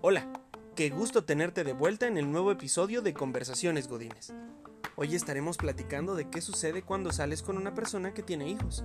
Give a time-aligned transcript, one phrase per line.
[0.00, 0.26] Hola,
[0.74, 4.32] qué gusto tenerte de vuelta en el nuevo episodio de Conversaciones Godines.
[4.94, 8.82] Hoy estaremos platicando de qué sucede cuando sales con una persona que tiene hijos.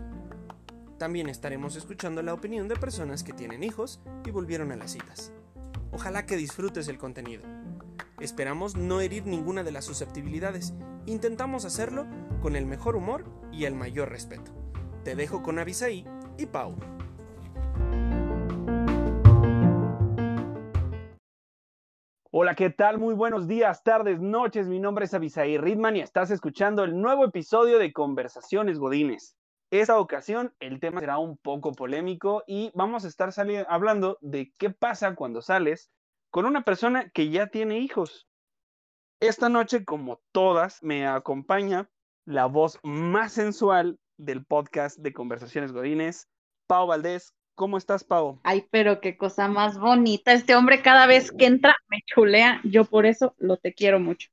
[0.98, 5.32] También estaremos escuchando la opinión de personas que tienen hijos y volvieron a las citas.
[5.94, 7.44] Ojalá que disfrutes el contenido.
[8.20, 10.74] Esperamos no herir ninguna de las susceptibilidades.
[11.06, 12.08] Intentamos hacerlo
[12.42, 13.24] con el mejor humor
[13.54, 14.61] y el mayor respeto.
[15.04, 16.06] Te dejo con Avisaí
[16.38, 16.76] y Pau.
[22.30, 23.00] Hola, ¿qué tal?
[23.00, 24.68] Muy buenos días, tardes, noches.
[24.68, 29.36] Mi nombre es Avisaí Ridman y estás escuchando el nuevo episodio de Conversaciones Godines.
[29.72, 33.34] Esta ocasión el tema será un poco polémico y vamos a estar
[33.68, 35.90] hablando de qué pasa cuando sales
[36.30, 38.28] con una persona que ya tiene hijos.
[39.20, 41.90] Esta noche, como todas, me acompaña
[42.26, 46.28] la voz más sensual del podcast de Conversaciones Godines,
[46.68, 47.34] Pau Valdés.
[47.56, 48.40] ¿Cómo estás, Pau?
[48.44, 50.34] Ay, pero qué cosa más bonita.
[50.34, 52.62] Este hombre cada vez que entra me chulea.
[52.64, 54.30] Yo por eso lo te quiero mucho.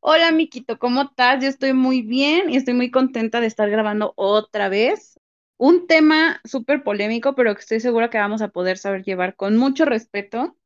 [0.00, 1.42] Hola, Miquito, ¿cómo estás?
[1.42, 5.18] Yo estoy muy bien y estoy muy contenta de estar grabando otra vez.
[5.56, 9.56] Un tema súper polémico, pero que estoy segura que vamos a poder saber llevar con
[9.56, 10.56] mucho respeto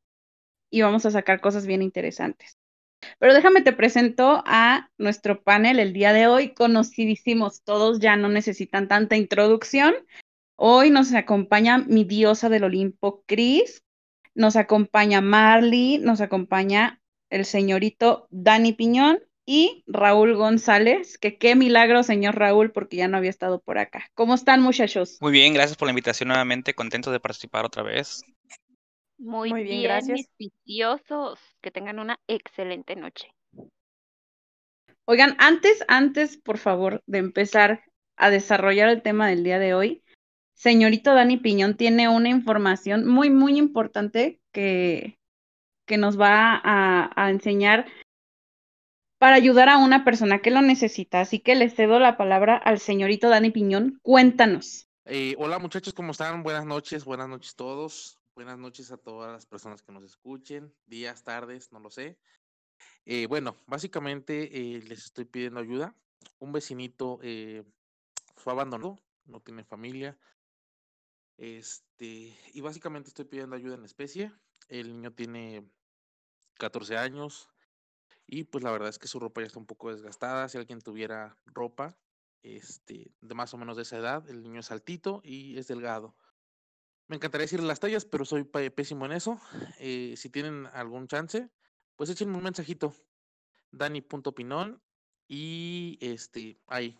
[0.69, 2.58] y vamos a sacar cosas bien interesantes.
[3.19, 8.29] Pero déjame te presento a nuestro panel el día de hoy, conocidísimos todos, ya no
[8.29, 9.93] necesitan tanta introducción.
[10.55, 13.83] Hoy nos acompaña mi diosa del Olimpo, Cris,
[14.35, 22.03] nos acompaña Marley, nos acompaña el señorito Dani Piñón y Raúl González, que qué milagro,
[22.03, 24.05] señor Raúl, porque ya no había estado por acá.
[24.13, 25.17] ¿Cómo están, muchachos?
[25.21, 28.23] Muy bien, gracias por la invitación nuevamente, contento de participar otra vez.
[29.19, 30.29] Muy, bien, gracias.
[30.39, 30.49] mis
[31.61, 33.33] que tengan una excelente noche.
[35.05, 37.83] Oigan, antes, antes, por favor, de empezar
[38.15, 40.03] a desarrollar el tema del día de hoy,
[40.53, 45.19] señorito Dani Piñón tiene una información muy, muy importante que,
[45.85, 47.87] que nos va a, enseñar
[49.17, 51.21] para ayudar a una persona que lo necesita.
[51.21, 53.99] Así que le cedo la palabra al señorito Dani Piñón.
[54.01, 54.87] Cuéntanos.
[55.05, 56.43] Eh, hola muchachos, ¿cómo están?
[56.43, 58.18] Buenas noches, buenas noches a todos.
[58.39, 62.17] Buenas noches a todas las personas que nos escuchen, días, tardes, no lo sé.
[63.03, 65.93] Eh, bueno, básicamente eh, les estoy pidiendo ayuda.
[66.39, 67.19] Un vecinito
[68.37, 68.95] fue abandonado,
[69.25, 70.17] no tiene familia,
[71.35, 74.31] este, y básicamente estoy pidiendo ayuda en especie.
[74.69, 75.69] El niño tiene
[76.59, 77.49] 14 años
[78.25, 80.47] y pues la verdad es que su ropa ya está un poco desgastada.
[80.47, 81.97] Si alguien tuviera ropa
[82.41, 86.15] este, de más o menos de esa edad, el niño es altito y es delgado.
[87.09, 89.41] Me encantaría decir las tallas, pero soy pésimo en eso.
[89.79, 91.49] Eh, si tienen algún chance,
[91.95, 92.93] pues échenme un mensajito.
[93.71, 94.81] Dani.pinón
[95.27, 96.97] y este, ahí,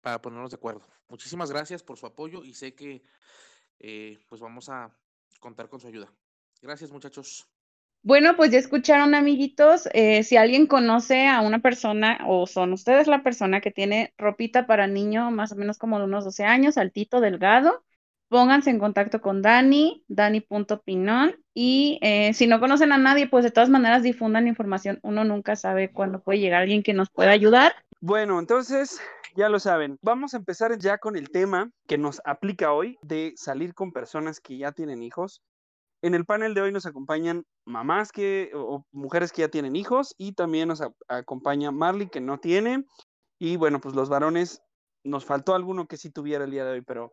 [0.00, 0.82] para ponernos de acuerdo.
[1.08, 3.02] Muchísimas gracias por su apoyo y sé que
[3.80, 4.96] eh, pues vamos a
[5.40, 6.12] contar con su ayuda.
[6.62, 7.48] Gracias muchachos.
[8.02, 13.06] Bueno, pues ya escucharon amiguitos, eh, si alguien conoce a una persona o son ustedes
[13.06, 16.76] la persona que tiene ropita para niño más o menos como de unos 12 años,
[16.76, 17.82] altito, delgado,
[18.28, 23.50] pónganse en contacto con Dani, dani.pinón y eh, si no conocen a nadie, pues de
[23.50, 27.72] todas maneras difundan información, uno nunca sabe cuándo puede llegar alguien que nos pueda ayudar.
[28.00, 29.00] Bueno, entonces
[29.36, 29.98] ya lo saben.
[30.02, 34.40] Vamos a empezar ya con el tema que nos aplica hoy de salir con personas
[34.40, 35.42] que ya tienen hijos.
[36.02, 40.14] En el panel de hoy nos acompañan mamás que o mujeres que ya tienen hijos
[40.18, 42.84] y también nos acompaña Marley que no tiene
[43.38, 44.62] y bueno, pues los varones
[45.02, 47.12] nos faltó alguno que sí tuviera el día de hoy, pero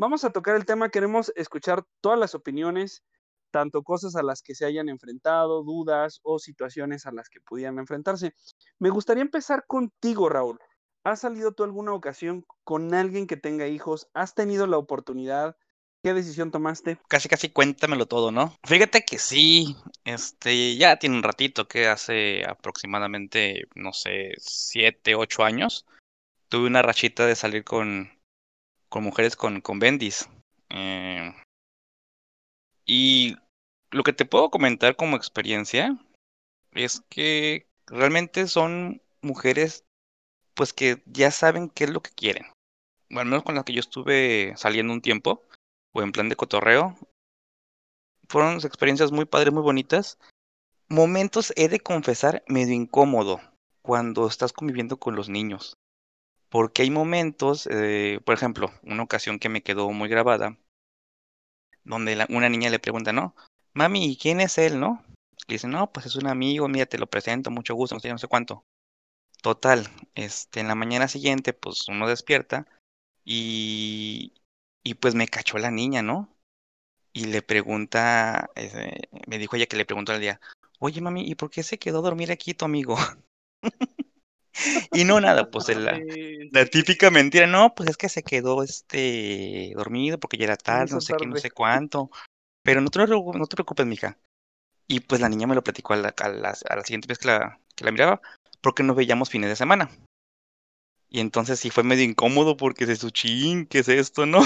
[0.00, 3.04] vamos a tocar el tema, queremos escuchar todas las opiniones,
[3.50, 7.78] tanto cosas a las que se hayan enfrentado, dudas o situaciones a las que pudieran
[7.78, 8.34] enfrentarse.
[8.78, 10.58] Me gustaría empezar contigo, Raúl.
[11.04, 14.08] ¿Has salido tú alguna ocasión con alguien que tenga hijos?
[14.14, 15.56] ¿Has tenido la oportunidad?
[16.02, 16.98] ¿Qué decisión tomaste?
[17.08, 18.54] Casi, casi cuéntamelo todo, ¿no?
[18.64, 25.44] Fíjate que sí, este, ya tiene un ratito que hace aproximadamente, no sé, siete, ocho
[25.44, 25.84] años,
[26.48, 28.10] tuve una rachita de salir con,
[28.90, 30.28] con mujeres con, con bendis.
[30.68, 31.32] Eh,
[32.84, 33.36] y
[33.90, 35.96] lo que te puedo comentar como experiencia
[36.72, 39.84] es que realmente son mujeres
[40.54, 42.44] pues que ya saben qué es lo que quieren.
[43.08, 45.42] Bueno, al menos con las que yo estuve saliendo un tiempo,
[45.92, 46.96] o en plan de cotorreo,
[48.28, 50.18] fueron experiencias muy padres, muy bonitas.
[50.88, 53.40] Momentos, he de confesar, medio incómodo
[53.82, 55.76] cuando estás conviviendo con los niños.
[56.50, 60.58] Porque hay momentos, eh, por ejemplo, una ocasión que me quedó muy grabada,
[61.84, 63.34] donde una niña le pregunta, ¿no?
[63.74, 65.04] Mami, ¿quién es él, no?
[65.48, 68.08] Y dice, no, pues es un amigo, mira, te lo presento, mucho gusto, no sé,
[68.10, 68.64] no sé cuánto.
[69.42, 72.66] Total, este, en la mañana siguiente, pues uno despierta
[73.24, 74.34] Y,
[74.84, 76.36] y pues me cachó la niña, ¿no?
[77.14, 80.40] Y le pregunta, eh, me dijo ella que le preguntó al día,
[80.80, 82.96] oye mami, ¿y por qué se quedó a dormir aquí tu amigo?
[84.92, 86.00] y no nada, pues la,
[86.52, 90.94] la, típica mentira, no, pues es que se quedó este dormido porque ya era tarde,
[90.94, 92.10] no sé qué, no sé cuánto.
[92.62, 94.18] Pero no te, no te preocupes, mija.
[94.86, 97.18] Y pues la niña me lo platicó a la, a la, a la siguiente vez
[97.18, 98.20] que la, que la miraba,
[98.60, 99.90] porque nos veíamos fines de semana.
[101.08, 104.40] Y entonces sí fue medio incómodo porque se su ching, ¿qué es esto, no?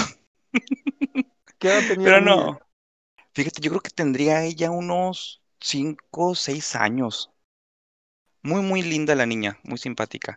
[1.59, 2.59] ¿Qué edad tenía Pero no.
[3.33, 7.31] Fíjate, yo creo que tendría ella unos 5 o 6 años.
[8.45, 10.35] Muy, muy linda la niña, muy simpática.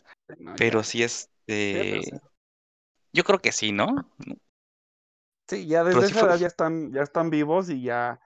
[0.57, 1.31] Pero sí es.
[1.47, 2.19] Este...
[3.13, 4.11] Yo creo que sí, ¿no?
[5.47, 8.19] Sí, ya desde esa edad ya están, ya están vivos y ya,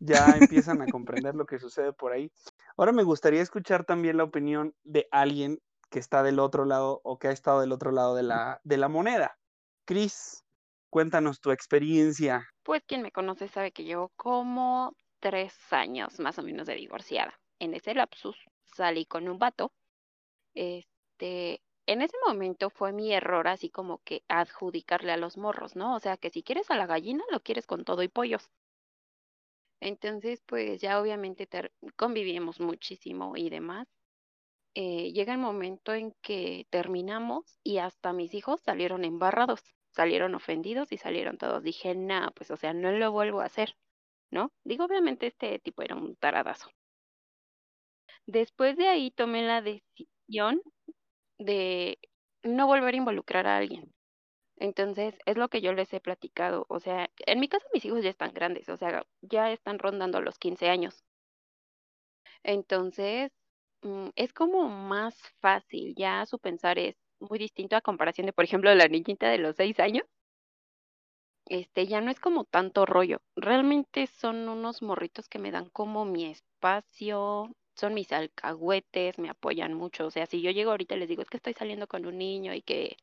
[0.00, 2.32] ya empiezan a comprender lo que sucede por ahí.
[2.76, 7.20] Ahora me gustaría escuchar también la opinión de alguien que está del otro lado o
[7.20, 9.38] que ha estado del otro lado de la, de la moneda.
[9.84, 10.44] Cris,
[10.90, 12.48] cuéntanos tu experiencia.
[12.64, 17.38] Pues quien me conoce sabe que llevo como tres años más o menos de divorciada.
[17.60, 18.36] En ese lapsus
[18.72, 19.72] salí con un vato.
[20.54, 25.94] Este, en ese momento fue mi error así como que adjudicarle a los morros, ¿no?
[25.96, 28.50] O sea, que si quieres a la gallina, lo quieres con todo y pollos.
[29.80, 31.48] Entonces, pues ya obviamente
[31.96, 33.88] convivimos muchísimo y demás.
[34.74, 40.92] Eh, llega el momento en que terminamos y hasta mis hijos salieron embarrados, salieron ofendidos
[40.92, 41.62] y salieron todos.
[41.62, 43.76] Dije, no, pues o sea, no lo vuelvo a hacer,
[44.30, 44.52] ¿no?
[44.64, 46.70] Digo, obviamente este tipo era un taradazo.
[48.26, 50.60] Después de ahí tomé la decisión
[51.38, 51.98] de
[52.44, 53.92] no volver a involucrar a alguien.
[54.58, 56.66] Entonces, es lo que yo les he platicado.
[56.68, 60.20] O sea, en mi caso mis hijos ya están grandes, o sea, ya están rondando
[60.22, 61.04] los 15 años.
[62.44, 63.32] Entonces,
[63.82, 68.44] mm, es como más fácil, ya su pensar es muy distinto a comparación de, por
[68.44, 70.04] ejemplo, la niñita de los 6 años.
[71.46, 73.20] Este, ya no es como tanto rollo.
[73.36, 79.74] Realmente son unos morritos que me dan como mi espacio, son mis alcahuetes, me apoyan
[79.74, 80.06] mucho.
[80.06, 82.18] O sea, si yo llego ahorita y les digo, es que estoy saliendo con un
[82.18, 82.96] niño y que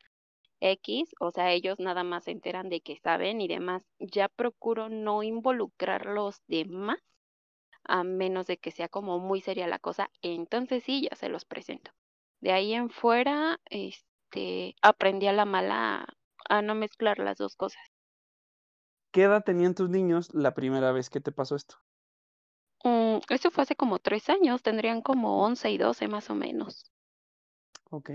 [0.61, 3.83] X, o sea, ellos nada más se enteran de que saben y demás.
[3.99, 6.99] Ya procuro no involucrar los demás,
[7.83, 10.09] a menos de que sea como muy seria la cosa.
[10.21, 11.91] Entonces sí, ya se los presento.
[12.41, 16.07] De ahí en fuera, este, aprendí a la mala
[16.49, 17.81] a no mezclar las dos cosas.
[19.11, 21.75] ¿Qué edad tenían tus niños la primera vez que te pasó esto?
[22.83, 26.91] Mm, eso fue hace como tres años, tendrían como 11 y 12 más o menos.
[27.89, 28.11] Ok.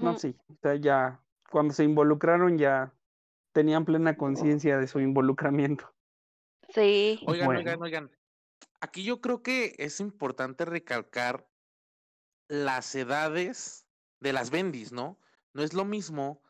[0.00, 2.94] No, sí, o sea, ya cuando se involucraron ya
[3.52, 5.92] tenían plena conciencia de su involucramiento.
[6.68, 7.20] Sí.
[7.26, 8.10] Oigan, oigan, oigan.
[8.80, 11.48] Aquí yo creo que es importante recalcar
[12.48, 13.86] las edades
[14.20, 15.18] de las bendis, ¿no?
[15.52, 16.42] No es lo mismo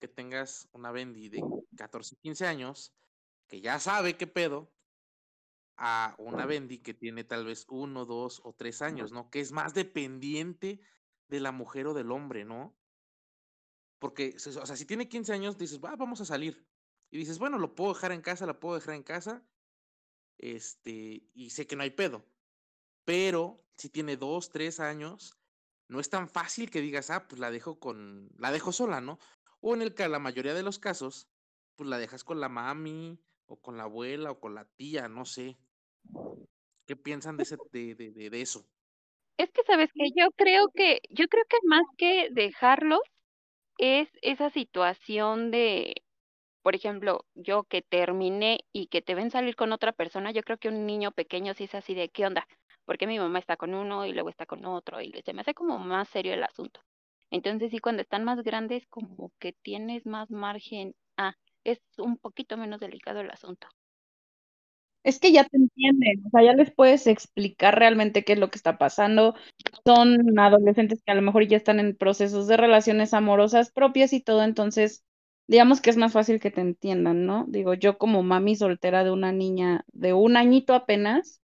[0.00, 1.42] que tengas una bendi de
[1.76, 2.92] 14, 15 años,
[3.46, 4.72] que ya sabe qué pedo,
[5.76, 9.30] a una Bendy que tiene tal vez uno, dos o tres años, ¿no?
[9.30, 10.80] Que es más dependiente
[11.28, 12.76] de la mujer o del hombre, ¿no?
[13.98, 16.66] Porque, o sea, si tiene 15 años, dices, va, vamos a salir.
[17.10, 19.44] Y dices, bueno, lo puedo dejar en casa, la puedo dejar en casa.
[20.38, 22.24] Este, y sé que no hay pedo.
[23.04, 25.38] Pero si tiene dos, tres años,
[25.88, 29.18] no es tan fácil que digas, ah, pues la dejo con, la dejo sola, ¿no?
[29.60, 31.28] O en el que la mayoría de los casos,
[31.76, 35.24] pues la dejas con la mami, o con la abuela o con la tía, no
[35.24, 35.56] sé.
[36.86, 38.66] ¿Qué piensan de, ese, de, de, de eso?
[39.38, 43.00] Es que sabes que yo creo que, yo creo que más que dejarlos
[43.78, 45.94] es esa situación de,
[46.62, 50.58] por ejemplo, yo que terminé y que te ven salir con otra persona, yo creo
[50.58, 52.46] que un niño pequeño sí es así de, ¿qué onda?
[52.84, 55.54] Porque mi mamá está con uno y luego está con otro y se me hace
[55.54, 56.80] como más serio el asunto.
[57.30, 61.34] Entonces sí, cuando están más grandes, como que tienes más margen a,
[61.64, 63.68] es un poquito menos delicado el asunto.
[65.04, 68.50] Es que ya te entienden, o sea, ya les puedes explicar realmente qué es lo
[68.50, 69.34] que está pasando.
[69.84, 74.20] Son adolescentes que a lo mejor ya están en procesos de relaciones amorosas propias y
[74.20, 75.04] todo, entonces
[75.48, 77.46] digamos que es más fácil que te entiendan, ¿no?
[77.48, 81.40] Digo, yo como mami soltera de una niña de un añito apenas,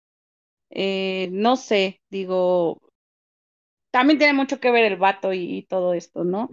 [0.71, 2.81] eh, no sé, digo,
[3.91, 6.49] también tiene mucho que ver el vato y todo esto, ¿no?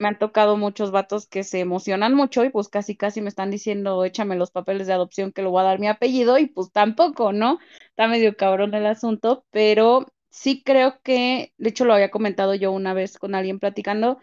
[0.00, 3.50] Me han tocado muchos vatos que se emocionan mucho y pues casi casi me están
[3.50, 6.72] diciendo, échame los papeles de adopción que le voy a dar mi apellido y pues
[6.72, 7.58] tampoco, ¿no?
[7.90, 12.72] Está medio cabrón el asunto, pero sí creo que, de hecho lo había comentado yo
[12.72, 14.18] una vez con alguien platicando,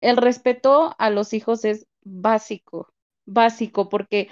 [0.00, 2.92] el respeto a los hijos es básico,
[3.26, 4.28] básico, porque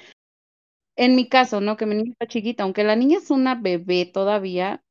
[0.96, 1.76] en mi caso, ¿no?
[1.76, 4.84] Que mi niña está chiquita, aunque la niña es una bebé todavía,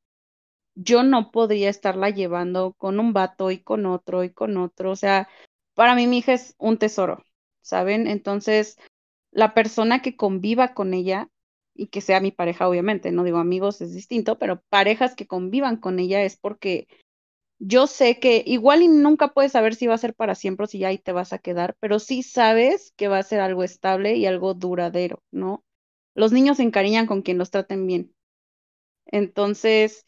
[0.75, 4.95] yo no podría estarla llevando con un vato y con otro y con otro, o
[4.95, 5.29] sea,
[5.75, 7.23] para mí mi hija es un tesoro.
[7.63, 8.07] ¿saben?
[8.07, 8.77] Entonces,
[9.31, 11.29] la persona que conviva con ella
[11.73, 15.77] y que sea mi pareja, obviamente, no digo amigos, es distinto, pero parejas que convivan
[15.77, 16.87] con ella es porque
[17.59, 20.67] yo sé que igual y nunca puedes saber si va a ser para siempre o
[20.67, 23.63] si ya ahí te vas a quedar, pero sí sabes que va a ser algo
[23.63, 25.63] estable y algo duradero, ¿no?
[26.15, 28.13] Los niños se encariñan con quien los traten bien.
[29.07, 30.05] Entonces,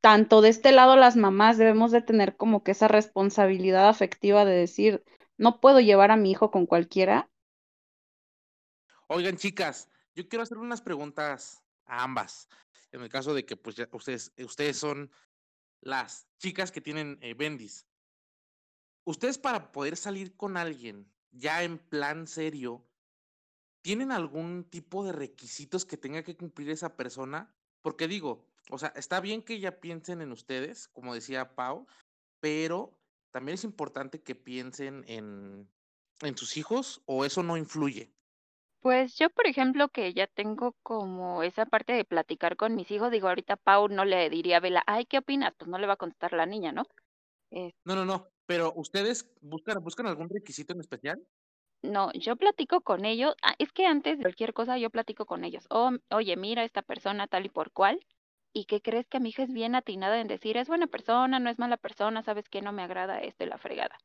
[0.00, 4.54] tanto de este lado las mamás debemos de tener como que esa responsabilidad afectiva de
[4.54, 5.04] decir,
[5.36, 7.30] no puedo llevar a mi hijo con cualquiera.
[9.08, 12.48] Oigan, chicas, yo quiero hacer unas preguntas a ambas.
[12.92, 15.10] En el caso de que pues ya ustedes, ustedes son
[15.80, 17.86] las chicas que tienen eh, bendis.
[19.04, 22.86] Ustedes para poder salir con alguien ya en plan serio,
[23.82, 27.54] ¿tienen algún tipo de requisitos que tenga que cumplir esa persona?
[27.82, 31.86] Porque digo, o sea, está bien que ya piensen en ustedes, como decía Pau,
[32.40, 32.98] pero
[33.32, 35.70] también es importante que piensen en,
[36.22, 38.14] en sus hijos o eso no influye.
[38.80, 43.10] Pues yo, por ejemplo, que ya tengo como esa parte de platicar con mis hijos,
[43.10, 45.54] digo, ahorita Pau no le diría a Vela, ay, ¿qué opinas?
[45.58, 46.84] Pues no le va a contestar la niña, ¿no?
[47.52, 51.22] Eh, No, no, no, pero ustedes buscan, buscan algún requisito en especial.
[51.82, 55.44] no, yo platico con ellos, ah, es que antes de cualquier cosa yo platico con
[55.44, 58.00] ellos, oh, oye, mira esta persona tal y por cual,
[58.52, 61.50] ¿y qué crees que mi hija es bien atinada en decir, es buena persona, no
[61.50, 63.98] es mala persona, sabes que no me agrada esto y la fregada?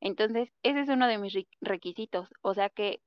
[0.00, 3.00] Entonces, ese es uno de mis re- requisitos, o sea que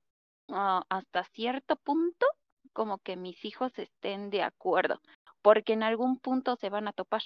[0.49, 2.25] ah, hasta cierto punto,
[2.73, 5.01] como que mis hijos estén de acuerdo,
[5.41, 7.23] porque en algún punto se van a topar.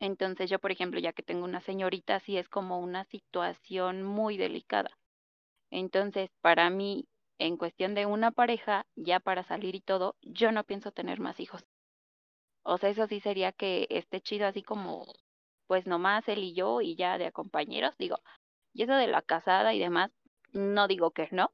[0.00, 4.36] Entonces yo, por ejemplo, ya que tengo una señorita, sí es como una situación muy
[4.36, 4.90] delicada.
[5.70, 7.06] Entonces, para mí,
[7.38, 11.40] en cuestión de una pareja, ya para salir y todo, yo no pienso tener más
[11.40, 11.64] hijos.
[12.64, 15.06] O sea, eso sí sería que esté chido así como,
[15.66, 18.16] pues nomás él y yo y ya de compañeros, digo.
[18.72, 20.10] Y eso de la casada y demás,
[20.52, 21.52] no digo que no,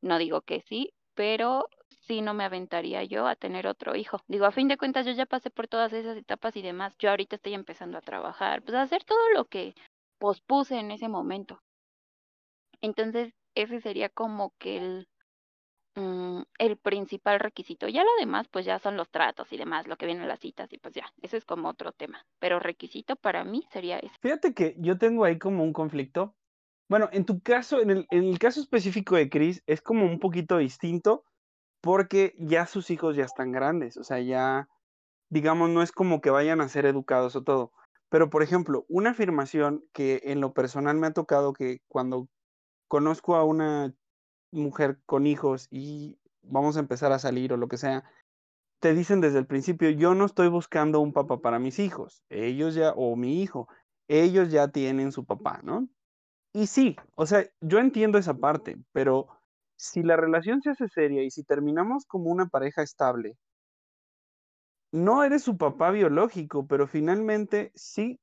[0.00, 1.68] no digo que sí, pero
[2.06, 4.20] sí no me aventaría yo a tener otro hijo.
[4.28, 6.96] Digo, a fin de cuentas yo ya pasé por todas esas etapas y demás.
[6.98, 9.74] Yo ahorita estoy empezando a trabajar, pues a hacer todo lo que
[10.18, 11.60] pospuse en ese momento.
[12.80, 15.08] Entonces, ese sería como que el,
[15.98, 17.88] mm, el principal requisito.
[17.88, 20.40] Ya lo demás, pues ya son los tratos y demás, lo que viene en las
[20.40, 22.24] citas y pues ya, eso es como otro tema.
[22.38, 24.14] Pero requisito para mí sería ese.
[24.20, 26.34] Fíjate que yo tengo ahí como un conflicto.
[26.88, 30.20] Bueno, en tu caso, en el, en el caso específico de Chris, es como un
[30.20, 31.24] poquito distinto
[31.80, 34.68] porque ya sus hijos ya están grandes, o sea, ya,
[35.28, 37.72] digamos, no es como que vayan a ser educados o todo.
[38.08, 42.28] Pero, por ejemplo, una afirmación que en lo personal me ha tocado que cuando
[42.88, 43.94] conozco a una
[44.50, 48.04] mujer con hijos y vamos a empezar a salir o lo que sea,
[48.80, 52.74] te dicen desde el principio, yo no estoy buscando un papá para mis hijos, ellos
[52.74, 53.68] ya, o mi hijo,
[54.08, 55.88] ellos ya tienen su papá, ¿no?
[56.54, 59.28] Y sí, o sea, yo entiendo esa parte, pero
[59.76, 63.36] si la relación se hace seria y si terminamos como una pareja estable,
[64.92, 68.20] no eres su papá biológico, pero finalmente sí,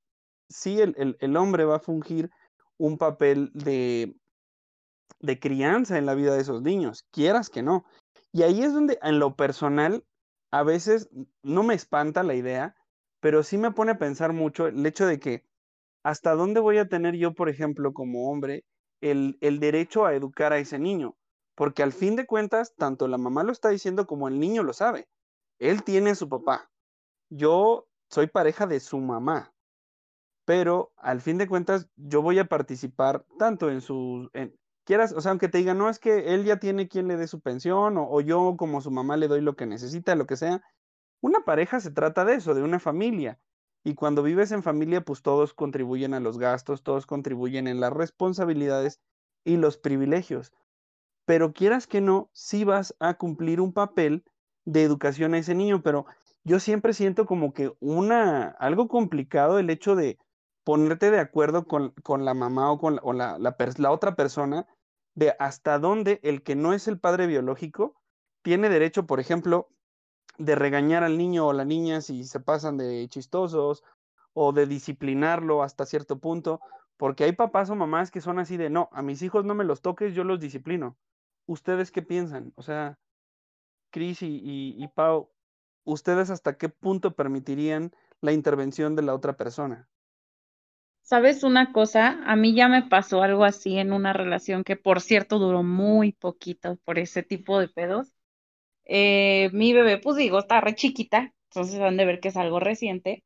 [0.49, 2.31] sí el, el- el hombre va a fungir
[2.77, 4.15] un papel de,
[5.19, 7.85] de crianza en la vida de esos niños, quieras que no.
[8.31, 10.05] Y ahí es donde en lo personal
[10.51, 11.09] a veces
[11.43, 12.75] no me espanta la idea,
[13.19, 15.45] pero sí me pone a pensar mucho el hecho de que
[16.03, 18.63] hasta dónde voy a tener yo, por ejemplo, como hombre,
[19.01, 21.15] el, el derecho a educar a ese niño.
[21.55, 24.73] Porque al fin de cuentas, tanto la mamá lo está diciendo como el niño lo
[24.73, 25.07] sabe.
[25.57, 26.69] Él tiene a su papá.
[27.29, 29.53] Yo soy pareja de su mamá.
[30.45, 33.81] Pero al fin de cuentas, yo voy a participar tanto en
[34.33, 37.17] en, quieras, o sea, aunque te digan, no, es que él ya tiene quien le
[37.17, 40.37] dé su pensión, o, yo como su mamá le doy lo que necesita, lo que
[40.37, 40.61] sea.
[41.21, 43.39] Una pareja se trata de eso, de una familia.
[43.83, 47.93] Y cuando vives en familia, pues todos contribuyen a los gastos, todos contribuyen en las
[47.93, 49.01] responsabilidades
[49.43, 50.53] y los privilegios.
[51.25, 54.23] Pero quieras que no, sí vas a cumplir un papel
[54.65, 56.05] de educación a ese niño, pero
[56.43, 60.17] yo siempre siento como que una, algo complicado el hecho de
[60.63, 64.67] ponerte de acuerdo con, con la mamá o con la, la otra persona
[65.15, 67.95] de hasta dónde el que no es el padre biológico
[68.41, 69.69] tiene derecho, por ejemplo,
[70.37, 73.83] de regañar al niño o la niña si se pasan de chistosos
[74.33, 76.59] o de disciplinarlo hasta cierto punto,
[76.97, 79.63] porque hay papás o mamás que son así de, no, a mis hijos no me
[79.63, 80.97] los toques, yo los disciplino.
[81.45, 82.53] ¿Ustedes qué piensan?
[82.55, 82.99] O sea,
[83.91, 85.31] Cris y, y, y Pau,
[85.85, 89.89] ¿ustedes hasta qué punto permitirían la intervención de la otra persona?
[91.05, 92.19] ¿Sabes una cosa?
[92.25, 96.11] A mí ya me pasó algo así en una relación que, por cierto, duró muy
[96.13, 98.11] poquito por ese tipo de pedos.
[98.85, 102.59] Eh, mi bebé, pues digo, está re chiquita, entonces han de ver que es algo
[102.59, 103.23] reciente.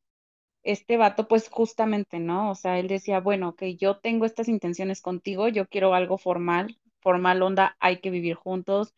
[0.63, 2.51] este vato, pues justamente, ¿no?
[2.51, 6.77] O sea, él decía, bueno, que yo tengo estas intenciones contigo, yo quiero algo formal,
[7.01, 8.93] formal onda, hay que vivir juntos,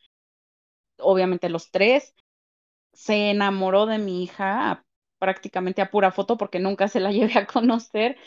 [0.99, 2.13] obviamente los tres.
[2.93, 4.85] Se enamoró de mi hija
[5.19, 8.17] prácticamente a pura foto porque nunca se la llevé a conocer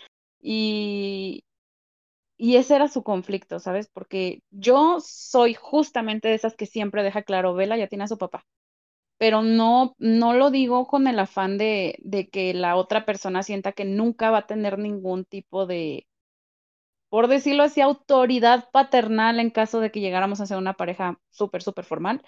[0.45, 1.45] y,
[2.37, 3.89] y ese era su conflicto, ¿sabes?
[3.93, 8.19] Porque yo soy justamente de esas que siempre deja claro, Vela ya tiene a su
[8.19, 8.45] papá
[9.19, 13.73] pero no, no lo digo con el afán de, de que la otra persona sienta
[13.73, 16.07] que nunca va a tener ningún tipo de,
[17.09, 21.63] por decirlo así, autoridad paternal en caso de que llegáramos a ser una pareja súper,
[21.63, 22.23] súper formal.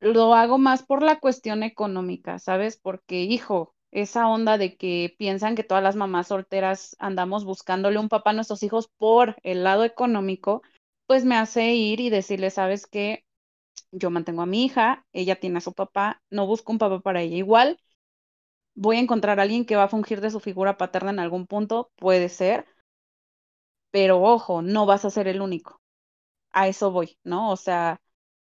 [0.00, 2.76] Lo hago más por la cuestión económica, ¿sabes?
[2.76, 8.08] Porque, hijo, esa onda de que piensan que todas las mamás solteras andamos buscándole un
[8.10, 10.62] papá a nuestros hijos por el lado económico,
[11.06, 13.24] pues me hace ir y decirle, ¿sabes qué?
[13.92, 17.22] yo mantengo a mi hija, ella tiene a su papá, no busco un papá para
[17.22, 17.36] ella.
[17.36, 17.78] Igual
[18.74, 21.46] voy a encontrar a alguien que va a fungir de su figura paterna en algún
[21.46, 22.66] punto, puede ser,
[23.90, 25.80] pero ojo, no vas a ser el único.
[26.52, 27.52] A eso voy, ¿no?
[27.52, 28.01] O sea,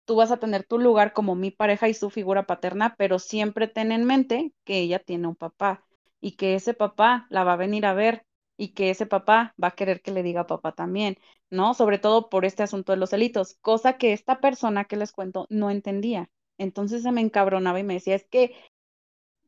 [0.08, 3.68] tú vas a tener tu lugar como mi pareja y su figura paterna, pero siempre
[3.70, 5.86] ten en mente que ella tiene un papá
[6.22, 8.26] y que ese papá la va a venir a ver
[8.58, 11.18] y que ese papá va a querer que le diga papá también,
[11.52, 11.74] ¿no?
[11.76, 15.46] Sobre todo por este asunto de los delitos, cosa que esta persona que les cuento
[15.50, 16.30] no entendía.
[16.58, 18.56] Entonces se me encabronaba y me decía, es que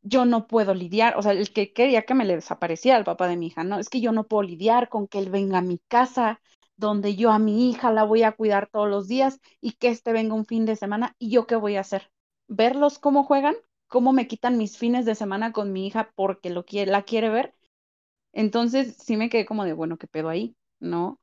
[0.02, 3.28] yo no puedo lidiar, o sea, el que quería que me le desapareciera el papá
[3.28, 3.78] de mi hija, ¿no?
[3.78, 6.40] Es que yo no puedo lidiar con que él venga a mi casa,
[6.80, 10.12] donde yo a mi hija la voy a cuidar todos los días y que este
[10.12, 12.10] venga un fin de semana y yo qué voy a hacer?
[12.48, 13.54] ¿Verlos cómo juegan?
[13.88, 17.28] ¿Cómo me quitan mis fines de semana con mi hija porque lo quiere, la quiere
[17.28, 17.54] ver?
[18.32, 20.56] Entonces sí me quedé como de, bueno, ¿qué pedo ahí?
[20.80, 21.20] ¿No?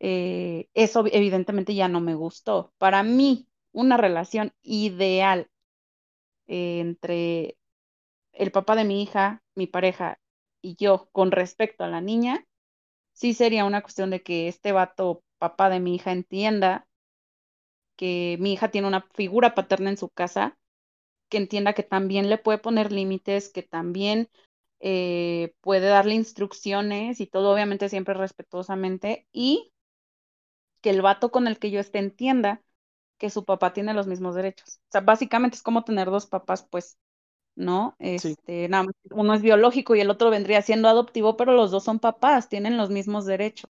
[0.00, 2.72] Eh, eso evidentemente ya no me gustó.
[2.78, 5.48] Para mí, una relación ideal
[6.46, 7.56] entre
[8.34, 10.20] el papá de mi hija, mi pareja
[10.62, 12.45] y yo con respecto a la niña,
[13.16, 16.88] sí sería una cuestión de que este vato, papá de mi hija, entienda
[17.96, 20.58] que mi hija tiene una figura paterna en su casa,
[21.30, 24.30] que entienda que también le puede poner límites, que también
[24.80, 29.72] eh, puede darle instrucciones y todo obviamente siempre respetuosamente y
[30.80, 32.62] que el vato con el que yo esté entienda
[33.18, 34.80] que su papá tiene los mismos derechos.
[34.88, 36.98] O sea, básicamente es como tener dos papás, pues,
[37.56, 37.96] ¿no?
[37.98, 41.98] Este, nada uno es biológico y el otro vendría siendo adoptivo, pero los dos son
[41.98, 43.68] papás, tienen los mismos derechos.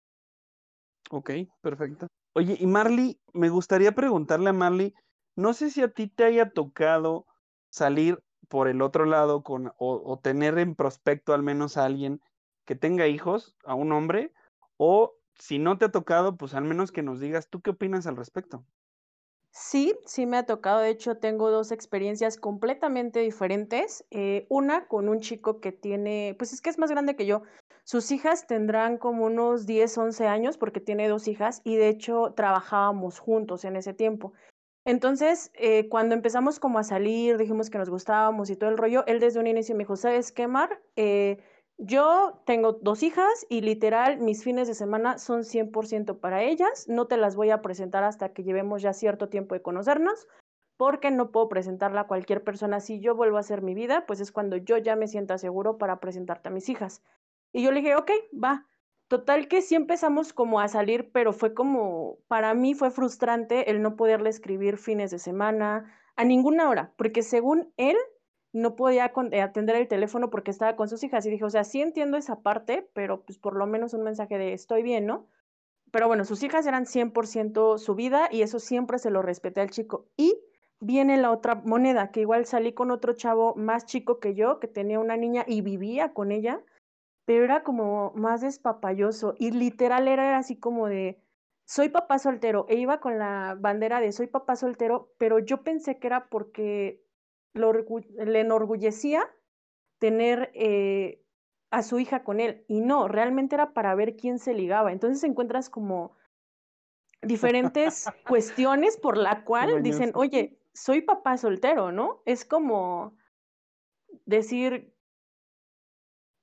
[1.10, 2.06] Ok, perfecto.
[2.34, 4.94] Oye, y Marley, me gustaría preguntarle a Marley,
[5.36, 7.26] no sé si a ti te haya tocado
[7.68, 12.20] salir por el otro lado con, o, tener en prospecto al menos a alguien
[12.64, 14.32] que tenga hijos, a un hombre,
[14.76, 18.06] o si no te ha tocado, pues al menos que nos digas tú qué opinas
[18.06, 18.64] al respecto.
[19.54, 20.80] Sí, sí me ha tocado.
[20.80, 24.04] De hecho, tengo dos experiencias completamente diferentes.
[24.10, 27.42] Eh, una con un chico que tiene, pues es que es más grande que yo.
[27.84, 32.32] Sus hijas tendrán como unos 10, 11 años porque tiene dos hijas y de hecho
[32.34, 34.32] trabajábamos juntos en ese tiempo.
[34.84, 39.04] Entonces, eh, cuando empezamos como a salir, dijimos que nos gustábamos y todo el rollo,
[39.06, 40.80] él desde un inicio me dijo, ¿sabes qué, Mar?
[40.96, 41.38] Eh,
[41.78, 46.86] yo tengo dos hijas y literal mis fines de semana son 100% para ellas.
[46.88, 50.28] No te las voy a presentar hasta que llevemos ya cierto tiempo de conocernos,
[50.76, 52.80] porque no puedo presentarla a cualquier persona.
[52.80, 55.78] Si yo vuelvo a hacer mi vida, pues es cuando yo ya me sienta seguro
[55.78, 57.02] para presentarte a mis hijas.
[57.52, 58.66] Y yo le dije, ok, va.
[59.08, 63.82] Total que sí empezamos como a salir, pero fue como, para mí fue frustrante el
[63.82, 67.96] no poderle escribir fines de semana a ninguna hora, porque según él
[68.52, 71.64] no podía eh, atender el teléfono porque estaba con sus hijas y dije, o sea,
[71.64, 75.26] sí entiendo esa parte, pero pues por lo menos un mensaje de estoy bien, ¿no?
[75.90, 79.70] Pero bueno, sus hijas eran 100% su vida y eso siempre se lo respeté al
[79.70, 80.06] chico.
[80.16, 80.38] Y
[80.80, 84.68] viene la otra moneda, que igual salí con otro chavo más chico que yo, que
[84.68, 86.62] tenía una niña y vivía con ella
[87.24, 91.20] pero era como más despapalloso y literal era así como de,
[91.64, 95.98] soy papá soltero, e iba con la bandera de soy papá soltero, pero yo pensé
[95.98, 97.01] que era porque
[97.54, 99.28] lo, le enorgullecía
[99.98, 101.22] tener eh,
[101.70, 104.92] a su hija con él, y no, realmente era para ver quién se ligaba.
[104.92, 106.16] Entonces encuentras como
[107.22, 112.22] diferentes cuestiones por la cual dicen, oye, soy papá soltero, ¿no?
[112.26, 113.16] Es como
[114.26, 114.94] decir,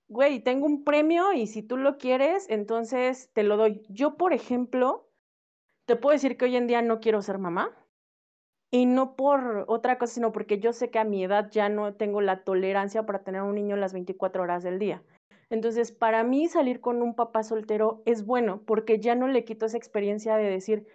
[0.07, 3.83] güey, tengo un premio y si tú lo quieres, entonces te lo doy.
[3.89, 5.11] Yo, por ejemplo,
[5.85, 7.75] te puedo decir que hoy en día no quiero ser mamá.
[8.71, 11.93] Y no por otra cosa, sino porque yo sé que a mi edad ya no
[11.95, 15.01] tengo la tolerancia para tener un niño las 24 horas del día.
[15.49, 19.65] Entonces, para mí salir con un papá soltero es bueno porque ya no le quito
[19.65, 20.85] esa experiencia de decir,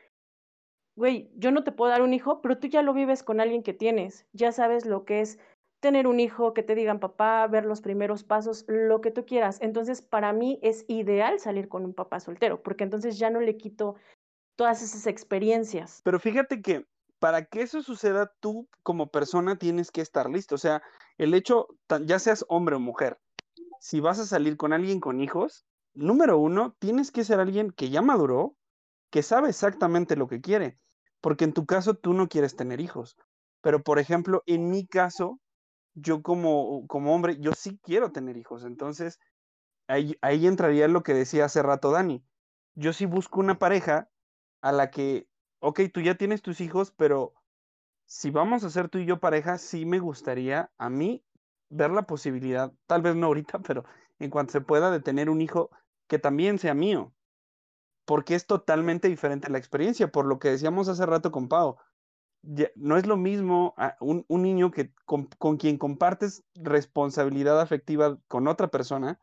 [0.97, 3.65] güey, yo no te puedo dar un hijo, pero tú ya lo vives con alguien
[3.65, 5.41] que tienes, ya sabes lo que es
[5.81, 9.59] tener un hijo, que te digan papá, ver los primeros pasos, lo que tú quieras.
[9.61, 13.57] Entonces, para mí es ideal salir con un papá soltero, porque entonces ya no le
[13.57, 13.97] quito
[14.57, 16.01] todas esas experiencias.
[16.05, 16.87] Pero fíjate que
[17.25, 20.57] para que eso suceda, tú como persona tienes que estar listo.
[20.57, 20.83] O sea,
[21.17, 21.69] el hecho,
[22.05, 23.19] ya seas hombre o mujer,
[23.81, 27.89] si vas a salir con alguien con hijos, número uno, tienes que ser alguien que
[27.89, 28.59] ya maduró,
[29.09, 30.79] que sabe exactamente lo que quiere,
[31.23, 33.17] porque en tu caso tú no quieres tener hijos.
[33.63, 35.41] Pero, por ejemplo, en mi caso,
[35.95, 38.65] yo como, como hombre, yo sí quiero tener hijos.
[38.65, 39.19] Entonces,
[39.89, 42.23] ahí, ahí entraría lo que decía hace rato Dani.
[42.75, 44.11] Yo sí busco una pareja
[44.61, 45.27] a la que,
[45.65, 47.35] ok, tú ya tienes tus hijos, pero
[48.07, 51.25] si vamos a ser tú y yo pareja, sí me gustaría a mí
[51.71, 53.85] ver la posibilidad, tal vez no ahorita, pero
[54.19, 55.71] en cuanto se pueda, de tener un hijo
[56.07, 57.13] que también sea mío.
[58.05, 61.79] Porque es totalmente diferente la experiencia, por lo que decíamos hace rato con Pau
[62.77, 69.19] no es lo mismo un, niño que con, quien compartes responsabilidad afectiva con otra persona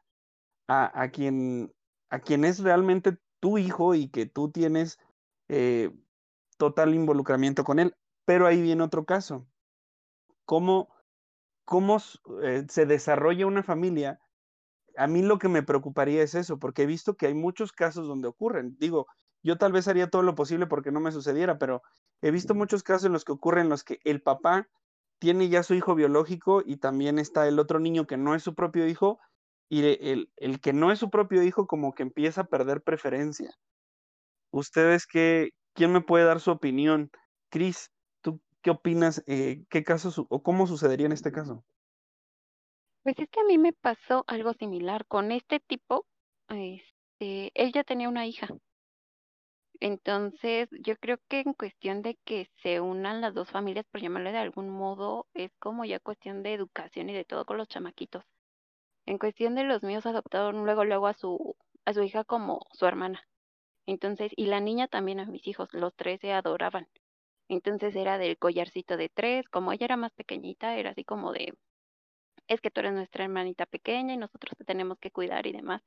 [0.68, 1.74] a, quien,
[2.10, 5.00] a quien es realmente tu hijo y que tú tienes
[5.50, 5.92] eh,
[6.62, 7.96] total involucramiento con él.
[8.24, 9.48] Pero ahí viene otro caso.
[10.46, 10.94] ¿Cómo,
[11.66, 11.98] cómo
[12.44, 14.20] eh, se desarrolla una familia?
[14.96, 18.08] A mí lo que me preocuparía es eso, porque he visto que hay muchos casos
[18.08, 18.78] donde ocurren.
[18.78, 19.08] Digo,
[19.42, 21.82] yo tal vez haría todo lo posible porque no me sucediera, pero
[22.22, 24.70] he visto muchos casos en los que ocurren en los que el papá
[25.18, 28.54] tiene ya su hijo biológico y también está el otro niño que no es su
[28.54, 29.20] propio hijo
[29.68, 33.50] y el, el que no es su propio hijo como que empieza a perder preferencia.
[34.52, 37.12] ¿Ustedes qué, quién me puede dar su opinión?
[37.50, 39.24] Cris, ¿tú qué opinas?
[39.28, 41.64] Eh, ¿Qué caso o cómo sucedería en este caso?
[43.04, 46.06] Pues es que a mí me pasó algo similar con este tipo.
[46.50, 48.48] Este, él ya tenía una hija
[49.82, 54.32] entonces, yo creo que en cuestión de que se unan las dos familias, por llamarle
[54.32, 58.24] de algún modo, es como ya cuestión de educación y de todo con los chamaquitos.
[59.08, 61.56] En cuestión de los míos adoptaron luego luego a su
[61.86, 63.28] a su hija como su hermana.
[63.86, 66.88] Entonces, y la niña también a mis hijos, los tres se adoraban.
[67.50, 71.54] Entonces era del collarcito de tres, como ella era más pequeñita, era así como de,
[72.48, 75.82] es que tú eres nuestra hermanita pequeña y nosotros te tenemos que cuidar y demás.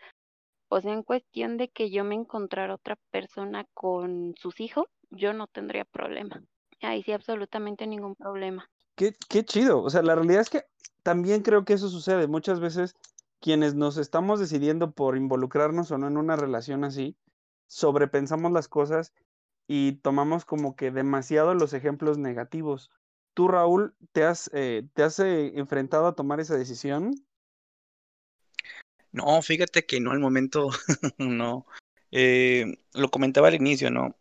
[0.68, 5.32] O sea, en cuestión de que yo me encontrara otra persona con sus hijos, yo
[5.32, 6.42] no tendría problema.
[6.80, 8.68] Ahí sí, absolutamente ningún problema.
[8.96, 9.82] Qué, qué chido.
[9.82, 10.64] O sea, la realidad es que
[11.02, 12.26] también creo que eso sucede.
[12.26, 12.94] Muchas veces
[13.40, 17.16] quienes nos estamos decidiendo por involucrarnos o no en una relación así,
[17.66, 19.12] sobrepensamos las cosas
[19.66, 22.90] y tomamos como que demasiado los ejemplos negativos.
[23.34, 27.14] ¿Tú, Raúl, te has, eh, te has eh, enfrentado a tomar esa decisión?
[29.12, 30.70] No, fíjate que no al momento,
[31.18, 31.66] no.
[32.10, 34.16] Eh, lo comentaba al inicio, ¿no?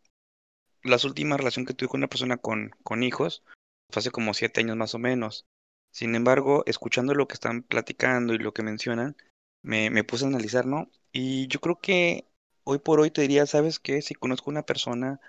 [0.84, 3.44] Las últimas relación que tuve con una persona con, con hijos
[3.92, 5.46] fue hace como siete años más o menos.
[5.92, 9.16] Sin embargo, escuchando lo que están platicando y lo que mencionan,
[9.62, 10.90] me, me puse a analizar, ¿no?
[11.12, 12.28] Y yo creo que
[12.64, 14.02] hoy por hoy te diría, ¿sabes qué?
[14.02, 15.20] Si conozco una persona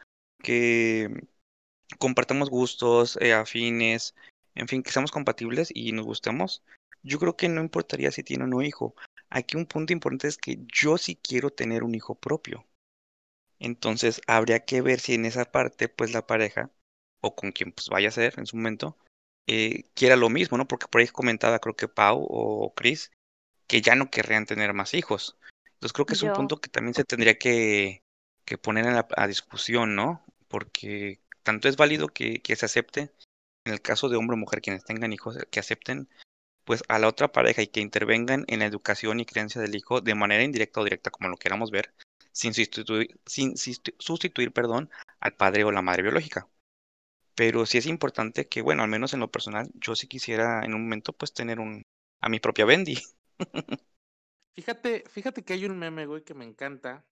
[0.42, 1.10] que
[1.98, 4.14] compartamos gustos, eh, afines,
[4.54, 6.62] en fin, que seamos compatibles y nos gustemos,
[7.02, 8.94] yo creo que no importaría si tiene o no hijo.
[9.30, 12.66] Aquí un punto importante es que yo sí quiero tener un hijo propio.
[13.58, 16.70] Entonces habría que ver si en esa parte, pues la pareja,
[17.20, 18.96] o con quien pues vaya a ser en su momento,
[19.46, 20.68] eh, quiera lo mismo, ¿no?
[20.68, 23.10] Porque por ahí comentaba, creo que Pau o Chris,
[23.66, 25.38] que ya no querrían tener más hijos.
[25.84, 28.02] Entonces creo que es un punto que también se tendría que,
[28.46, 30.24] que poner en la, a discusión, ¿no?
[30.48, 33.12] Porque tanto es válido que, que se acepte,
[33.66, 36.08] en el caso de hombre o mujer, quienes tengan hijos, que acepten
[36.64, 40.00] pues a la otra pareja y que intervengan en la educación y creencia del hijo
[40.00, 41.92] de manera indirecta o directa, como lo queramos ver,
[42.32, 44.88] sin sustituir, sin sustituir perdón,
[45.20, 46.48] al padre o la madre biológica.
[47.34, 50.72] Pero sí es importante que, bueno, al menos en lo personal, yo sí quisiera en
[50.72, 51.82] un momento pues tener un
[52.22, 52.98] a mi propia Bendy.
[54.54, 57.04] fíjate, fíjate que hay un meme, güey, que me encanta.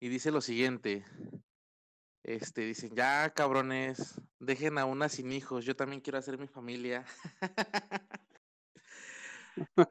[0.00, 1.04] Y dice lo siguiente.
[2.24, 7.04] Este, dicen, ya cabrones, dejen a una sin hijos, yo también quiero hacer mi familia.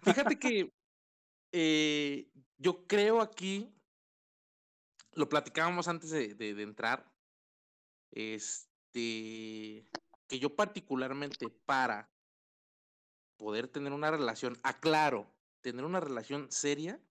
[0.02, 0.74] Fíjate que
[1.52, 3.74] eh, yo creo aquí,
[5.14, 7.12] lo platicábamos antes de, de, entrar,
[8.12, 9.86] este,
[10.28, 12.10] que yo particularmente para
[13.38, 15.30] poder tener una relación, aclaro,
[15.62, 17.02] tener una relación seria,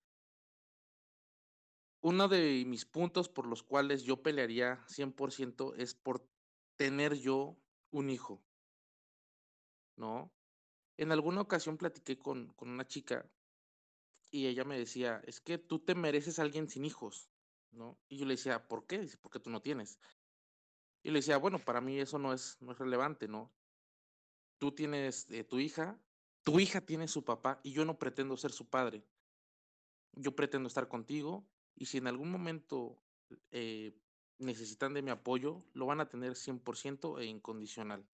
[2.01, 6.27] uno de mis puntos por los cuales yo pelearía 100% es por
[6.77, 7.59] tener yo
[7.91, 8.43] un hijo,
[9.97, 10.33] ¿no?
[10.97, 13.31] En alguna ocasión platiqué con, con una chica
[14.31, 17.31] y ella me decía, es que tú te mereces alguien sin hijos,
[17.71, 17.99] ¿no?
[18.09, 19.01] Y yo le decía, ¿por qué?
[19.01, 19.99] Dice, porque tú no tienes.
[21.03, 23.53] Y le decía, bueno, para mí eso no es, no es relevante, ¿no?
[24.61, 25.99] tú tienes eh, tu hija,
[26.51, 29.05] tu hija tiene su papá y yo no pretendo ser su padre.
[30.13, 33.01] Yo pretendo estar contigo y si en algún momento
[33.51, 33.97] eh,
[34.39, 38.05] necesitan de mi apoyo, lo van a tener 100% e incondicional.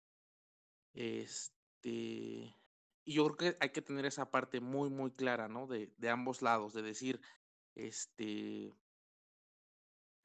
[0.92, 1.51] Este,
[3.05, 5.66] y yo creo que hay que tener esa parte muy, muy clara, ¿no?
[5.66, 7.20] De, de ambos lados, de decir,
[7.75, 8.75] este,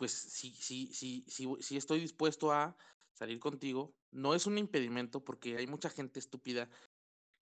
[0.02, 2.76] pues si, estoy dispuesto a
[3.14, 6.70] salir contigo, no es un impedimento porque hay mucha gente estúpida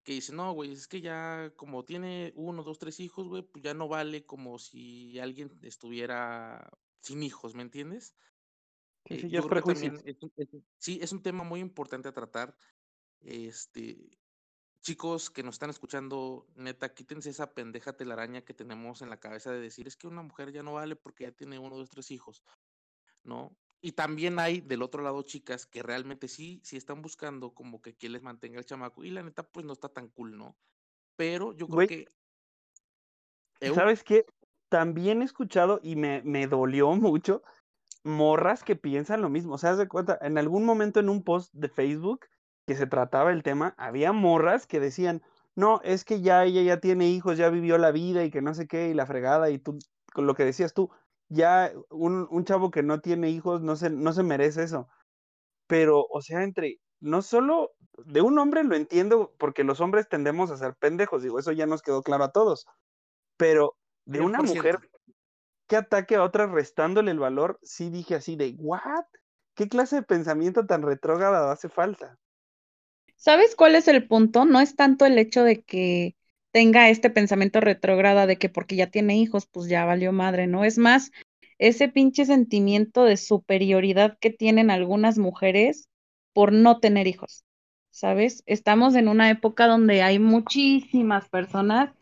[0.10, 3.64] que dice, no, güey, es que ya como tiene uno, dos, tres hijos, güey, pues
[3.64, 6.68] ya no vale como si alguien estuviera
[7.00, 8.16] sin hijos, ¿me entiendes?
[9.06, 10.18] Sí, Eh, sí, yo es creo también es
[10.80, 12.58] sí, es un tema muy importante a tratar.
[13.22, 14.18] Este,
[14.82, 19.52] chicos que nos están escuchando, neta, quítense esa pendeja telaraña que tenemos en la cabeza
[19.52, 22.10] de decir, es que una mujer ya no vale porque ya tiene uno, dos, tres
[22.10, 22.44] hijos,
[23.24, 23.56] ¿no?
[23.82, 27.96] Y también hay del otro lado chicas que realmente sí, sí están buscando como que
[27.96, 29.04] quien les mantenga el chamaco.
[29.04, 30.58] Y la neta, pues no está tan cool, ¿no?
[31.16, 32.08] Pero yo creo Güey, que...
[33.62, 34.26] Eu, ¿sabes qué?
[34.70, 37.42] También he escuchado y me, me dolió mucho
[38.04, 39.56] morras que piensan lo mismo.
[39.56, 42.26] O sea, de cuenta, en algún momento en un post de Facebook
[42.66, 45.22] que se trataba el tema, había morras que decían,
[45.56, 48.54] no, es que ya ella ya tiene hijos, ya vivió la vida y que no
[48.54, 49.78] sé qué, y la fregada, y tú,
[50.14, 50.90] con lo que decías tú,
[51.30, 54.88] ya un, un chavo que no tiene hijos no se, no se merece eso.
[55.68, 57.72] Pero, o sea, entre, no solo
[58.06, 61.66] de un hombre lo entiendo, porque los hombres tendemos a ser pendejos, digo, eso ya
[61.66, 62.66] nos quedó claro a todos,
[63.38, 64.56] pero de una 100%.
[64.56, 64.80] mujer
[65.68, 69.06] que ataque a otra restándole el valor, sí dije así de, ¿what?
[69.56, 72.18] ¿Qué clase de pensamiento tan retrógrado hace falta?
[73.16, 74.46] ¿Sabes cuál es el punto?
[74.46, 76.16] No es tanto el hecho de que
[76.52, 80.64] tenga este pensamiento retrógrada de que porque ya tiene hijos, pues ya valió madre, ¿no?
[80.64, 81.12] Es más,
[81.58, 85.88] ese pinche sentimiento de superioridad que tienen algunas mujeres
[86.34, 87.44] por no tener hijos,
[87.92, 88.44] ¿sabes?
[88.46, 91.94] Estamos en una época donde hay muchísimas personas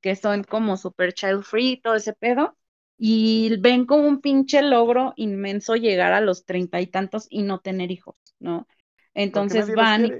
[0.00, 2.56] que son como super child free, todo ese pedo,
[2.98, 7.60] y ven como un pinche logro inmenso llegar a los treinta y tantos y no
[7.60, 8.66] tener hijos, ¿no?
[9.14, 10.12] Entonces van y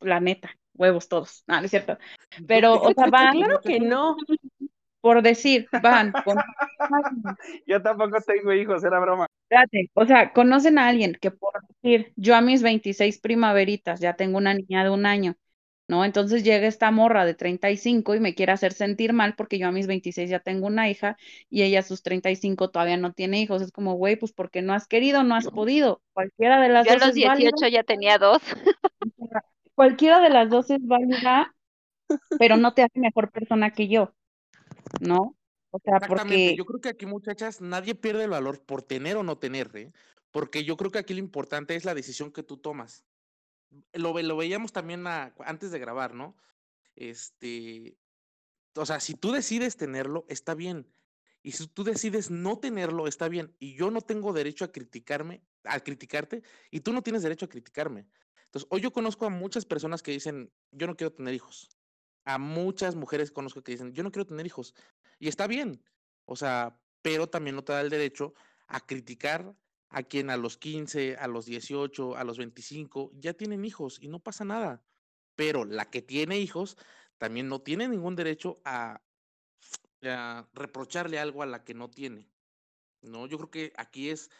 [0.00, 1.44] la neta, huevos todos.
[1.46, 1.98] No, no es cierto.
[2.46, 4.16] Pero, o sea, van, Claro que no.
[5.00, 6.36] por decir, van, con-
[7.66, 9.26] Yo tampoco tengo hijos, era broma.
[9.44, 14.14] espérate, o sea, conocen a alguien que por decir, yo a mis 26 primaveritas ya
[14.14, 15.36] tengo una niña de un año,
[15.88, 16.04] ¿no?
[16.04, 19.72] Entonces llega esta morra de 35 y me quiere hacer sentir mal porque yo a
[19.72, 21.16] mis 26 ya tengo una hija
[21.48, 23.62] y ella a sus 35 todavía no tiene hijos.
[23.62, 26.02] Es como, güey, pues porque no has querido, no has podido.
[26.12, 27.50] Cualquiera de las Yo a dos los es válida.
[27.56, 28.42] 18 ya tenía dos.
[29.78, 31.54] Cualquiera de las dos es válida,
[32.40, 34.12] pero no te hace mejor persona que yo,
[35.00, 35.36] ¿no?
[35.70, 39.16] O sea, Exactamente, porque yo creo que aquí muchachas nadie pierde el valor por tener
[39.16, 39.92] o no tener, ¿eh?
[40.32, 43.04] Porque yo creo que aquí lo importante es la decisión que tú tomas.
[43.92, 46.34] Lo, ve- lo veíamos también a- antes de grabar, ¿no?
[46.96, 47.96] Este,
[48.74, 50.88] o sea, si tú decides tenerlo, está bien.
[51.44, 53.54] Y si tú decides no tenerlo, está bien.
[53.60, 57.48] Y yo no tengo derecho a criticarme, a criticarte, y tú no tienes derecho a
[57.48, 58.06] criticarme.
[58.44, 61.68] Entonces, hoy yo conozco a muchas personas que dicen, yo no quiero tener hijos.
[62.24, 64.74] A muchas mujeres conozco que dicen, yo no quiero tener hijos.
[65.18, 65.82] Y está bien.
[66.24, 68.34] O sea, pero también no te da el derecho
[68.66, 69.54] a criticar
[69.90, 74.08] a quien a los 15, a los 18, a los 25 ya tienen hijos y
[74.08, 74.82] no pasa nada.
[75.36, 76.76] Pero la que tiene hijos
[77.16, 79.02] también no tiene ningún derecho a,
[80.02, 82.30] a reprocharle algo a la que no tiene.
[83.00, 84.30] No, yo creo que aquí es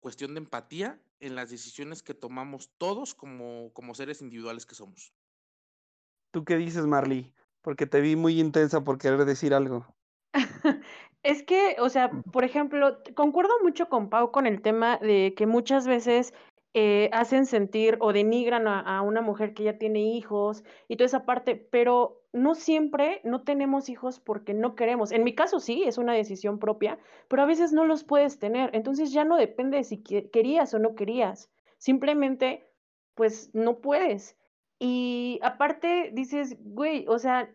[0.00, 5.12] cuestión de empatía en las decisiones que tomamos todos como, como seres individuales que somos.
[6.32, 7.32] ¿Tú qué dices, Marley?
[7.62, 9.86] Porque te vi muy intensa por querer decir algo.
[11.22, 15.46] Es que, o sea, por ejemplo, concuerdo mucho con Pau con el tema de que
[15.46, 16.32] muchas veces
[16.72, 21.04] eh, hacen sentir o denigran a, a una mujer que ya tiene hijos y toda
[21.04, 25.12] esa parte, pero no siempre no tenemos hijos porque no queremos.
[25.12, 28.70] En mi caso sí, es una decisión propia, pero a veces no los puedes tener.
[28.74, 31.50] Entonces ya no depende de si que- querías o no querías.
[31.78, 32.70] Simplemente,
[33.14, 34.36] pues no puedes.
[34.78, 37.54] Y aparte dices, güey, o sea,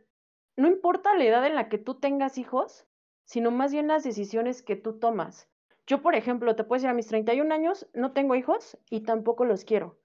[0.58, 2.88] no importa la edad en la que tú tengas hijos,
[3.24, 5.50] sino más bien las decisiones que tú tomas.
[5.88, 9.46] Yo, por ejemplo, te puedo decir, a mis 31 años no tengo hijos y tampoco
[9.46, 10.00] los quiero,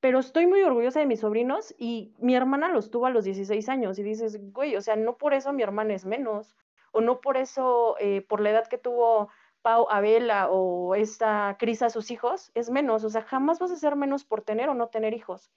[0.00, 3.68] pero estoy muy orgullosa de mis sobrinos y mi hermana los tuvo a los 16
[3.68, 6.56] años y dices, güey, o sea, no por eso mi hermana es menos,
[6.92, 9.28] o no por eso, eh, por la edad que tuvo
[9.62, 13.76] Pau, Abela o esta Cris a sus hijos, es menos, o sea, jamás vas a
[13.76, 15.50] ser menos por tener o no tener hijos.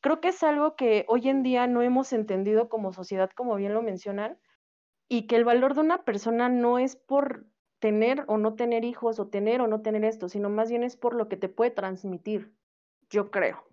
[0.00, 3.74] Creo que es algo que hoy en día no hemos entendido como sociedad, como bien
[3.74, 4.38] lo mencionan,
[5.08, 7.46] y que el valor de una persona no es por
[7.80, 10.96] tener o no tener hijos o tener o no tener esto, sino más bien es
[10.96, 12.54] por lo que te puede transmitir,
[13.10, 13.67] yo creo.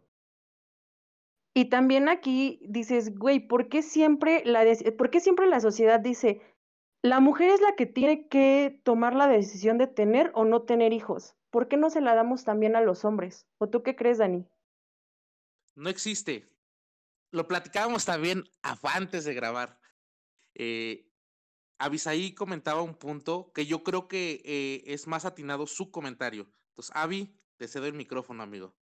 [1.57, 4.65] Y también aquí dices, güey, ¿por qué siempre la,
[4.97, 6.41] ¿por qué siempre la sociedad dice,
[7.01, 10.91] la mujer es la que tiene que tomar la decisión de tener o no tener
[10.91, 11.37] hijos?
[11.51, 13.47] ¿Por qué no se la damos también a los hombres?
[13.57, 14.45] ¿O tú qué crees, Dani?
[15.75, 16.51] No existe.
[17.31, 19.79] Lo platicábamos también antes de grabar.
[20.55, 21.09] Eh,
[21.77, 26.49] Avisaí comentaba un punto que yo creo que eh, es más atinado su comentario.
[26.71, 28.75] Entonces, Avi, te cedo el micrófono, amigo.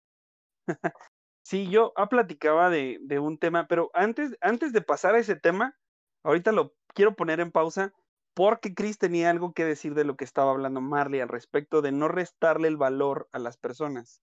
[1.44, 5.36] Sí, yo ah, platicaba de, de, un tema, pero antes, antes de pasar a ese
[5.36, 5.78] tema,
[6.24, 7.94] ahorita lo quiero poner en pausa
[8.34, 11.92] porque Chris tenía algo que decir de lo que estaba hablando Marley al respecto de
[11.92, 14.22] no restarle el valor a las personas.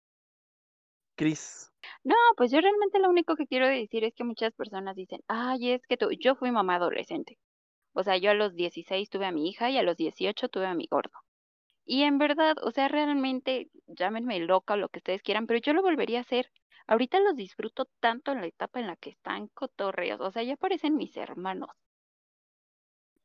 [1.15, 1.71] Chris.
[2.03, 5.73] No, pues yo realmente lo único que quiero decir es que muchas personas dicen, ay,
[5.73, 7.37] es que tú, yo fui mamá adolescente.
[7.93, 10.67] O sea, yo a los 16 tuve a mi hija y a los 18 tuve
[10.67, 11.11] a mi gordo.
[11.85, 15.73] Y en verdad, o sea, realmente, llámenme loca o lo que ustedes quieran, pero yo
[15.73, 16.49] lo volvería a hacer.
[16.89, 20.57] Ahorita los disfruto tanto en la etapa en la que están cotorreos, o sea, ya
[20.57, 21.69] parecen mis hermanos.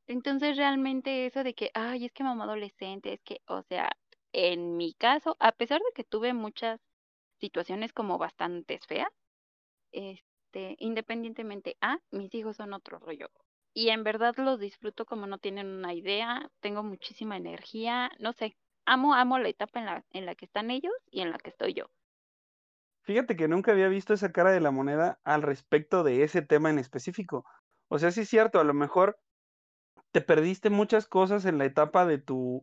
[0.07, 3.91] Entonces, realmente eso de que, ay, es que mamá adolescente, es que, o sea,
[4.33, 6.79] en mi caso, a pesar de que tuve muchas
[7.41, 9.09] situaciones como bastante feas,
[9.93, 13.31] este, independientemente, a, mis hijos son otro rollo
[13.75, 18.57] y en verdad los disfruto como no tienen una idea, tengo muchísima energía, no sé,
[18.87, 21.51] amo, amo la etapa en la, en la que están ellos y en la que
[21.51, 21.87] estoy yo.
[23.05, 26.71] Fíjate que nunca había visto esa cara de la moneda al respecto de ese tema
[26.71, 27.45] en específico.
[27.89, 29.19] O sea, sí es cierto, a lo mejor
[30.11, 32.63] te perdiste muchas cosas en la etapa de tu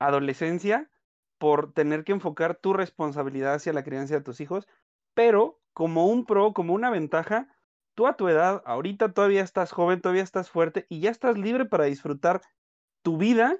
[0.00, 0.90] adolescencia
[1.38, 4.66] por tener que enfocar tu responsabilidad hacia la crianza de tus hijos,
[5.14, 7.48] pero como un pro, como una ventaja,
[7.94, 11.66] tú a tu edad, ahorita todavía estás joven, todavía estás fuerte y ya estás libre
[11.66, 12.40] para disfrutar
[13.02, 13.56] tu vida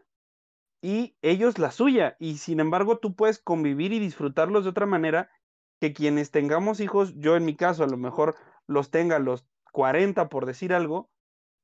[0.82, 2.16] y ellos la suya.
[2.18, 5.30] Y sin embargo, tú puedes convivir y disfrutarlos de otra manera
[5.80, 8.36] que quienes tengamos hijos, yo en mi caso a lo mejor
[8.66, 11.10] los tenga a los 40 por decir algo,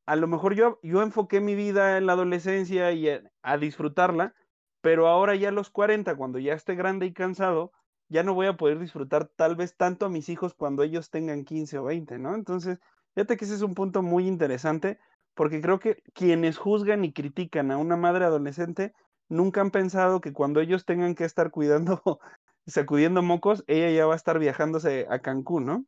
[0.07, 4.35] a lo mejor yo, yo enfoqué mi vida en la adolescencia y a, a disfrutarla,
[4.81, 7.73] pero ahora ya a los 40, cuando ya esté grande y cansado,
[8.09, 11.45] ya no voy a poder disfrutar tal vez tanto a mis hijos cuando ellos tengan
[11.45, 12.35] 15 o 20, ¿no?
[12.35, 12.79] Entonces,
[13.15, 14.99] fíjate que ese es un punto muy interesante
[15.35, 18.95] porque creo que quienes juzgan y critican a una madre adolescente
[19.29, 22.21] nunca han pensado que cuando ellos tengan que estar cuidando,
[22.67, 25.87] sacudiendo mocos, ella ya va a estar viajándose a Cancún, ¿no?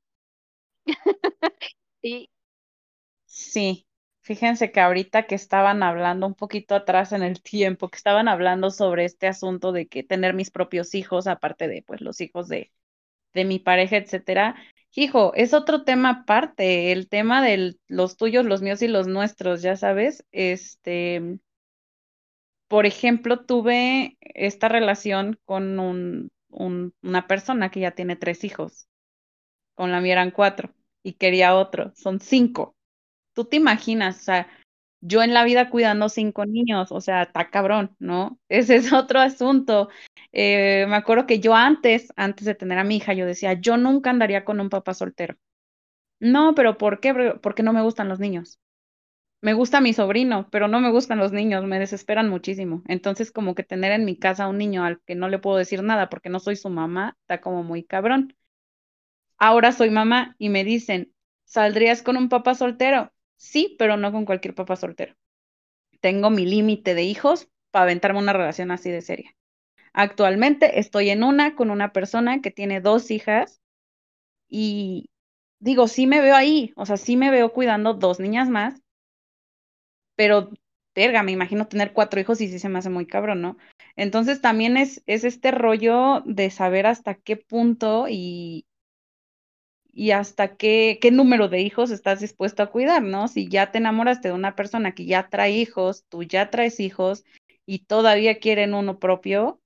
[2.02, 2.30] sí.
[3.26, 3.86] Sí,
[4.22, 8.70] Fíjense que ahorita que estaban hablando un poquito atrás en el tiempo, que estaban hablando
[8.70, 12.72] sobre este asunto de que tener mis propios hijos, aparte de pues los hijos de,
[13.34, 14.56] de mi pareja, etcétera.
[14.94, 19.62] Hijo, es otro tema aparte, el tema de los tuyos, los míos y los nuestros,
[19.62, 20.24] ya sabes.
[20.32, 21.38] Este,
[22.68, 28.88] por ejemplo, tuve esta relación con un, un, una persona que ya tiene tres hijos.
[29.74, 32.76] Con la mía eran cuatro y quería otro, son cinco
[33.36, 34.48] tú te imaginas, o sea,
[35.02, 38.40] yo en la vida cuidando cinco niños, o sea, está cabrón, ¿no?
[38.48, 39.90] Ese es otro asunto.
[40.32, 43.76] Eh, me acuerdo que yo antes, antes de tener a mi hija, yo decía, yo
[43.76, 45.36] nunca andaría con un papá soltero.
[46.20, 47.38] No, pero ¿por qué?
[47.42, 48.58] Porque no me gustan los niños.
[49.40, 52.82] Me gusta mi sobrino, pero no me gustan los niños, me desesperan muchísimo.
[52.86, 55.82] Entonces, como que tener en mi casa un niño al que no le puedo decir
[55.82, 58.34] nada porque no soy su mamá, está como muy cabrón.
[59.38, 61.12] Ahora soy mamá y me dicen,
[61.44, 63.12] ¿saldrías con un papá soltero?
[63.36, 65.14] Sí, pero no con cualquier papá soltero.
[66.00, 69.32] Tengo mi límite de hijos para aventarme una relación así de seria.
[69.94, 73.60] Actualmente estoy en una con una persona que tiene dos hijas
[74.48, 75.10] y
[75.60, 78.82] digo, sí me veo ahí, o sea, sí me veo cuidando dos niñas más,
[80.16, 80.50] pero,
[80.94, 83.56] verga, me imagino tener cuatro hijos y sí se me hace muy cabrón, ¿no?
[83.96, 88.66] Entonces también es, es este rollo de saber hasta qué punto y,
[89.92, 93.28] y hasta qué, qué número de hijos estás dispuesto a cuidar, ¿no?
[93.28, 97.24] Si ya te enamoraste de una persona que ya trae hijos, tú ya traes hijos
[97.64, 99.60] y todavía quieren uno propio,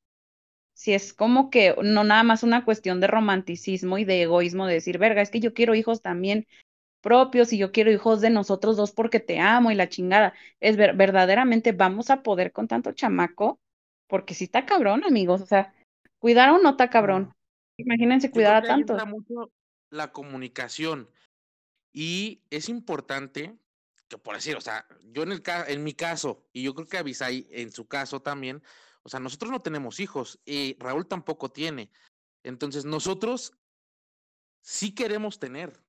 [0.75, 4.75] si es como que no nada más una cuestión de romanticismo y de egoísmo de
[4.75, 6.47] decir, verga, es que yo quiero hijos también
[7.01, 10.35] propios y yo quiero hijos de nosotros dos porque te amo y la chingada.
[10.61, 13.61] Es ver, verdaderamente vamos a poder con tanto chamaco,
[14.07, 15.75] porque si está cabrón, amigos, o sea,
[16.19, 17.35] cuidar a uno está cabrón.
[17.77, 18.97] Imagínense cuidar a tanto
[19.91, 21.09] la comunicación.
[21.93, 23.59] Y es importante
[24.09, 26.99] que, por decir, o sea, yo en, el en mi caso, y yo creo que
[26.99, 28.63] Avisai en su caso también,
[29.03, 31.91] o sea, nosotros no tenemos hijos y Raúl tampoco tiene.
[32.43, 33.53] Entonces, nosotros
[34.63, 35.83] sí queremos tener,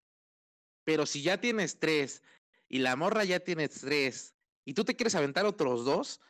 [0.84, 2.24] pero si ya tienes tres
[2.68, 6.22] y la morra ya tiene tres y tú te quieres aventar otros dos,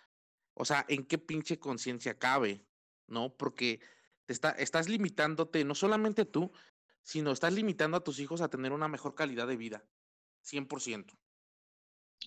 [0.53, 2.65] o sea, ¿en qué pinche conciencia cabe?
[3.07, 3.35] ¿No?
[3.35, 3.79] Porque
[4.25, 6.51] te está, estás limitándote no solamente tú,
[7.03, 9.83] sino estás limitando a tus hijos a tener una mejor calidad de vida,
[10.43, 11.17] 100%.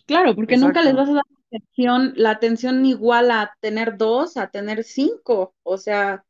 [0.07, 4.37] Claro, porque nunca les vas a dar la atención, la atención igual a tener dos,
[4.37, 5.55] a tener cinco.
[5.63, 6.25] O sea,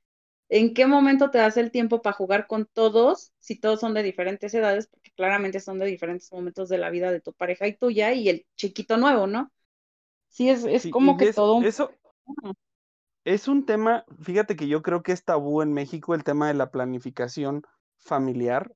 [0.48, 4.02] ¿en qué momento te das el tiempo para jugar con todos si todos son de
[4.02, 4.90] diferentes edades?
[5.16, 8.46] Claramente son de diferentes momentos de la vida de tu pareja y tuya y el
[8.56, 9.50] chiquito nuevo, ¿no?
[10.28, 11.64] Sí, es, es Sí, como que es, todo un...
[11.64, 11.90] eso
[13.24, 16.54] es un tema, fíjate que yo creo que es tabú en México el tema de
[16.54, 17.62] la planificación
[17.98, 18.74] familiar.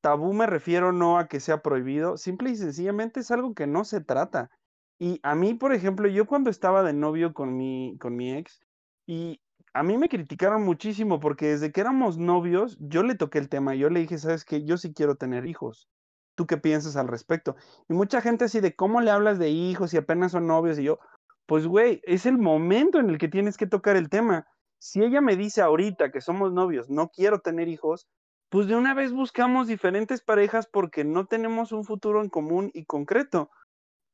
[0.00, 3.84] Tabú me refiero no a que sea prohibido, simple y sencillamente es algo que no
[3.84, 4.50] se trata.
[4.98, 8.60] Y a mí, por ejemplo, yo cuando estaba de novio con mi, con mi ex,
[9.06, 9.40] y
[9.74, 13.74] a mí me criticaron muchísimo porque desde que éramos novios, yo le toqué el tema,
[13.74, 14.64] yo le dije, ¿sabes qué?
[14.64, 15.88] Yo sí quiero tener hijos.
[16.34, 17.56] ¿Tú qué piensas al respecto?
[17.88, 20.78] Y mucha gente así de, ¿cómo le hablas de hijos si apenas son novios?
[20.78, 20.98] Y yo,
[21.46, 24.46] pues güey, es el momento en el que tienes que tocar el tema.
[24.78, 28.08] Si ella me dice ahorita que somos novios, no quiero tener hijos,
[28.50, 32.84] pues de una vez buscamos diferentes parejas porque no tenemos un futuro en común y
[32.84, 33.50] concreto.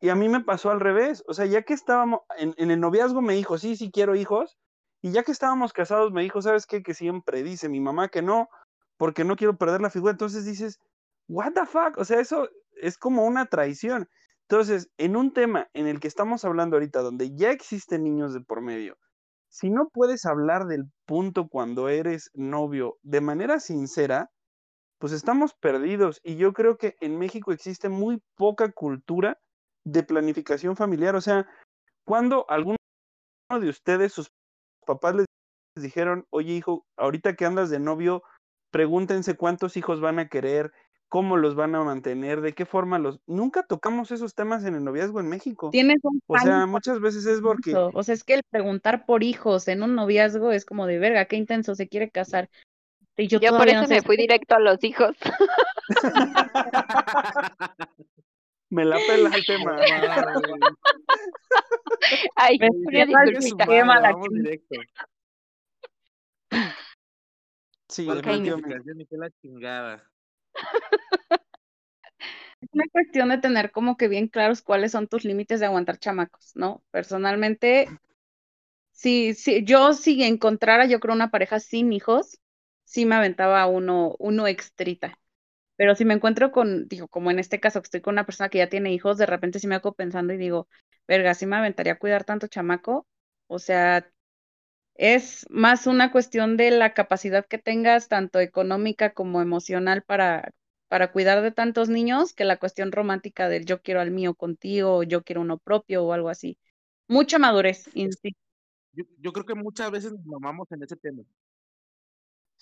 [0.01, 2.81] Y a mí me pasó al revés, o sea, ya que estábamos en, en el
[2.81, 4.59] noviazgo me dijo, sí, sí quiero hijos,
[5.05, 6.83] y ya que estábamos casados me dijo, ¿sabes qué?
[6.83, 8.49] Que siempre dice mi mamá que no,
[8.97, 10.13] porque no quiero perder la figura.
[10.13, 10.81] Entonces dices,
[11.29, 12.49] what the fuck, o sea, eso
[12.81, 14.09] es como una traición.
[14.49, 18.41] Entonces, en un tema en el que estamos hablando ahorita, donde ya existen niños de
[18.41, 18.97] por medio,
[19.51, 24.31] si no puedes hablar del punto cuando eres novio de manera sincera,
[24.99, 26.19] pues estamos perdidos.
[26.23, 29.39] Y yo creo que en México existe muy poca cultura
[29.85, 31.15] de planificación familiar.
[31.15, 31.47] O sea,
[32.07, 32.79] cuando alguno
[33.51, 34.31] de ustedes, sus
[34.85, 35.27] papás les
[35.77, 38.23] dijeron, oye hijo, ahorita que andas de novio,
[38.71, 40.73] pregúntense cuántos hijos van a querer,
[41.09, 43.21] cómo los van a mantener, de qué forma los...
[43.27, 45.71] Nunca tocamos esos temas en el noviazgo en México.
[45.71, 47.71] Tienes un O sea, muchas veces es porque...
[47.71, 47.91] intenso.
[47.95, 51.27] O sea, es que el preguntar por hijos en un noviazgo es como de verga,
[51.27, 52.49] qué intenso se quiere casar.
[53.17, 53.95] Y yo Yo por eso no sé.
[53.95, 55.17] me fui directo a los hijos.
[58.75, 59.77] Me la pela el tema.
[62.37, 63.65] Ay, Me una cierra el Chingue su disculpita.
[63.67, 64.75] Qué madre, mala vamos que- directo.
[67.89, 68.69] Sí, ¿Cuál definitivamente.
[68.69, 70.11] planificación y qué la chingada?
[72.61, 75.99] Es una cuestión de tener como que bien claros cuáles son tus límites de aguantar
[75.99, 76.83] chamacos, ¿no?
[76.91, 77.89] Personalmente,
[78.91, 82.41] si, si yo si encontrara, yo creo, una pareja sin hijos,
[82.85, 85.19] sí me aventaba uno, uno extrita.
[85.77, 88.49] Pero si me encuentro con, digo, como en este caso que estoy con una persona
[88.49, 90.69] que ya tiene hijos, de repente sí me hago pensando y digo,
[91.09, 93.07] verga, sí me aventaría a cuidar tanto chamaco.
[93.49, 94.09] O sea,
[94.95, 100.53] es más una cuestión de la capacidad que tengas, tanto económica como emocional, para,
[100.89, 104.99] para cuidar de tantos niños, que la cuestión romántica del yo quiero al mío contigo,
[104.99, 106.59] o yo quiero uno propio o algo así.
[107.09, 108.39] Mucha madurez, insisto.
[108.93, 111.23] Yo, yo creo que muchas veces nos mamamos en ese tema.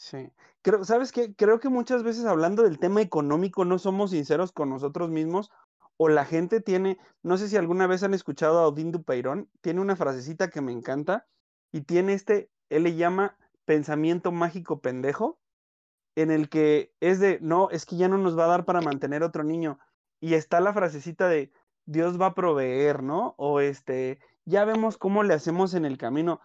[0.03, 0.32] Sí.
[0.62, 1.32] Creo, ¿sabes qué?
[1.36, 5.53] Creo que muchas veces hablando del tema económico no somos sinceros con nosotros mismos
[5.96, 9.80] o la gente tiene, no sé si alguna vez han escuchado a Odín Dupeirón, tiene
[9.80, 11.28] una frasecita que me encanta
[11.70, 15.38] y tiene este, él le llama pensamiento mágico pendejo,
[16.16, 18.80] en el que es de, no, es que ya no nos va a dar para
[18.80, 19.78] mantener otro niño.
[20.20, 21.53] Y está la frasecita de,
[21.86, 23.36] Dios va a proveer, ¿no?
[23.38, 26.40] O este, ya vemos cómo le hacemos en el camino.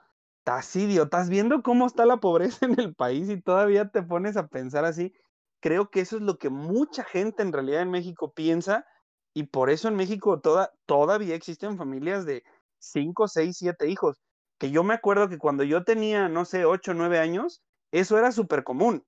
[0.47, 4.47] Tacidio, ¿estás viendo cómo está la pobreza en el país y todavía te pones a
[4.47, 5.13] pensar así?
[5.59, 8.85] Creo que eso es lo que mucha gente en realidad en México piensa
[9.33, 12.43] y por eso en México toda, todavía existen familias de
[12.79, 14.21] 5, 6, 7 hijos.
[14.57, 18.31] Que yo me acuerdo que cuando yo tenía, no sé, 8, 9 años, eso era
[18.31, 19.03] súper común.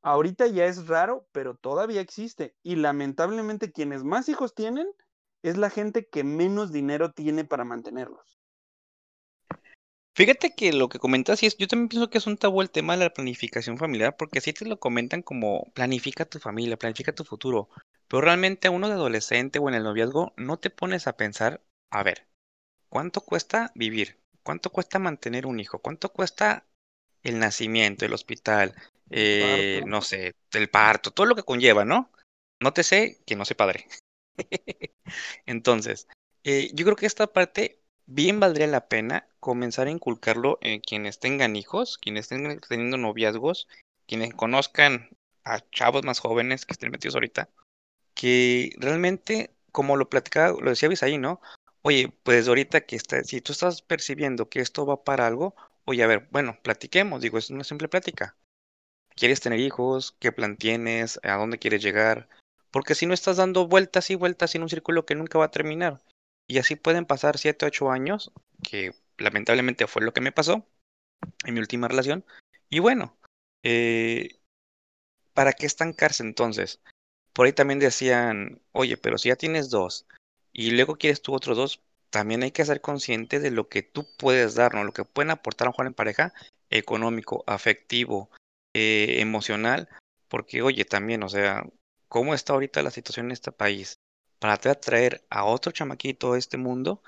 [0.00, 2.54] Ahorita ya es raro, pero todavía existe.
[2.62, 4.88] Y lamentablemente quienes más hijos tienen
[5.42, 8.37] es la gente que menos dinero tiene para mantenerlos.
[10.18, 12.72] Fíjate que lo que comentas, sí es, yo también pienso que es un tabú el
[12.72, 17.14] tema de la planificación familiar, porque así te lo comentan como planifica tu familia, planifica
[17.14, 17.68] tu futuro,
[18.08, 21.62] pero realmente a uno de adolescente o en el noviazgo no te pones a pensar,
[21.90, 22.26] a ver,
[22.88, 24.18] ¿cuánto cuesta vivir?
[24.42, 25.78] ¿Cuánto cuesta mantener un hijo?
[25.78, 26.66] ¿Cuánto cuesta
[27.22, 28.74] el nacimiento, el hospital,
[29.10, 32.10] eh, no sé, el parto, todo lo que conlleva, ¿no?
[32.58, 33.86] No te sé que no sé padre.
[35.46, 36.08] Entonces,
[36.42, 41.20] eh, yo creo que esta parte bien valdría la pena comenzar a inculcarlo en quienes
[41.20, 43.68] tengan hijos, quienes estén teniendo noviazgos,
[44.06, 45.10] quienes conozcan
[45.44, 47.50] a chavos más jóvenes que estén metidos ahorita,
[48.14, 51.40] que realmente, como lo platicaba, lo decía Bisaí, ¿no?
[51.82, 55.54] Oye, pues ahorita que está, si tú estás percibiendo que esto va para algo,
[55.84, 58.36] oye, a ver, bueno, platiquemos, digo, es una simple plática.
[59.16, 60.16] ¿Quieres tener hijos?
[60.18, 61.20] ¿Qué plan tienes?
[61.22, 62.28] ¿A dónde quieres llegar?
[62.70, 65.50] Porque si no estás dando vueltas y vueltas en un círculo que nunca va a
[65.50, 66.00] terminar.
[66.48, 68.32] Y así pueden pasar 7, 8 años,
[68.62, 70.66] que lamentablemente fue lo que me pasó
[71.44, 72.24] en mi última relación.
[72.70, 73.16] Y bueno,
[73.62, 74.40] eh,
[75.34, 76.80] ¿para qué estancarse entonces?
[77.34, 80.06] Por ahí también decían, oye, pero si ya tienes dos
[80.52, 84.06] y luego quieres tú otros dos, también hay que ser consciente de lo que tú
[84.16, 84.82] puedes dar, ¿no?
[84.84, 86.32] Lo que pueden aportar a joven en pareja,
[86.70, 88.30] económico, afectivo,
[88.74, 89.88] eh, emocional,
[90.28, 91.66] porque oye, también, o sea,
[92.08, 93.98] ¿cómo está ahorita la situación en este país?
[94.38, 97.02] Para traer a otro chamaquito a este mundo,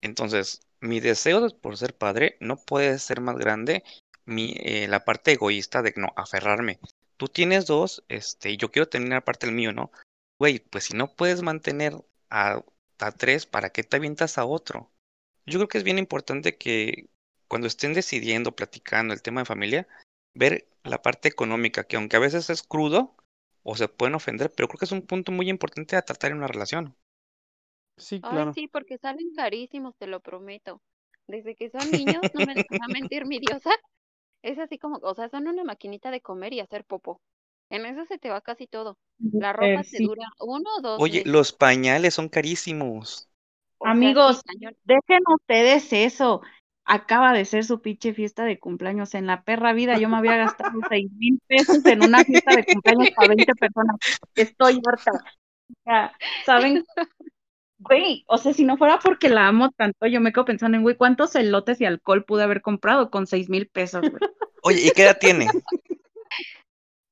[0.00, 3.84] entonces mi deseo por ser padre no puede ser más grande
[4.24, 6.78] mi, eh, la parte egoísta de no aferrarme.
[7.16, 9.90] Tú tienes dos, este, yo quiero tener la parte del mío, ¿no?
[10.38, 11.94] Güey, pues si no puedes mantener
[12.30, 12.62] a,
[12.98, 14.90] a tres, ¿para qué te avientas a otro?
[15.46, 17.08] Yo creo que es bien importante que
[17.48, 19.88] cuando estén decidiendo, platicando el tema de familia,
[20.34, 23.14] ver la parte económica, que aunque a veces es crudo
[23.64, 26.38] o se pueden ofender, pero creo que es un punto muy importante a tratar en
[26.38, 26.96] una relación.
[27.96, 28.54] Sí, Ay, claro.
[28.54, 30.80] sí, porque salen carísimos, te lo prometo.
[31.26, 33.70] Desde que son niños, no me dejará mentir mi diosa.
[34.42, 37.20] Es así como, o sea, son una maquinita de comer y hacer popo.
[37.70, 38.98] En eso se te va casi todo.
[39.38, 40.02] La ropa te sí.
[40.02, 41.26] dura uno o dos Oye, meses.
[41.26, 43.30] los pañales son carísimos.
[43.78, 44.42] O sea, sí, Amigos,
[44.84, 46.42] dejen ustedes eso.
[46.94, 49.14] Acaba de ser su pinche fiesta de cumpleaños.
[49.14, 52.66] En la perra vida yo me había gastado seis mil pesos en una fiesta de
[52.66, 53.96] cumpleaños para 20 personas.
[54.34, 55.12] Estoy harta.
[55.12, 56.12] O sea,
[56.44, 56.84] ¿saben?
[57.78, 60.82] Güey, o sea, si no fuera porque la amo tanto, yo me quedo pensando en,
[60.82, 64.20] güey, ¿cuántos elotes y alcohol pude haber comprado con seis mil pesos, güey?
[64.62, 65.48] Oye, ¿y qué edad tiene?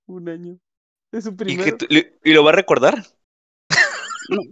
[0.06, 0.58] Un año.
[1.10, 1.76] Es su ¿Y, que primero.
[1.78, 3.02] tú- y lo va a recordar?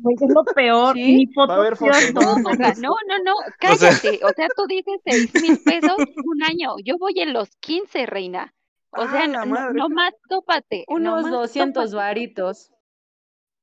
[0.00, 0.94] Güey, es lo peor.
[0.94, 1.16] ¿Sí?
[1.16, 4.20] Ni Va a haber fotos No, no, no, no, O sea- cállate.
[4.24, 6.74] O sea, tú dices seis mil pesos un año.
[6.84, 8.54] Yo voy en los 15, reina.
[8.90, 10.84] O sea, ¡Ah, no, nomás tópate.
[10.88, 11.96] Unos nomás 200 tópate.
[11.96, 12.70] varitos.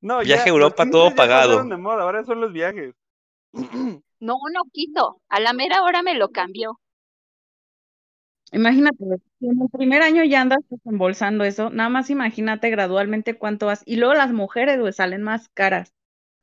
[0.02, 1.64] No, Viaje a Europa, todo 15 ya pagado.
[1.64, 2.94] de moda, ahora son los viajes.
[3.54, 5.22] No, no quiso.
[5.30, 6.80] A la mera hora me lo cambió.
[8.52, 8.98] Imagínate,
[9.40, 13.82] si en el primer año ya andas desembolsando eso, nada más imagínate gradualmente cuánto vas.
[13.86, 15.95] Y luego las mujeres, güey, salen más caras.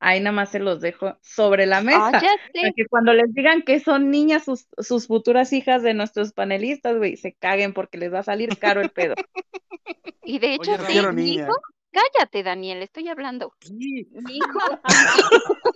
[0.05, 2.11] Ahí nada más se los dejo sobre la Ah, mesa.
[2.21, 6.33] ya Para que cuando les digan que son niñas sus, sus futuras hijas de nuestros
[6.33, 9.15] panelistas, güey, se caguen porque les va a salir caro el pedo.
[10.25, 11.53] Y de hecho, Oye, sí, mi hijo,
[11.91, 13.53] cállate, Daniel, estoy hablando.
[13.61, 14.59] Sí, Mi hijo,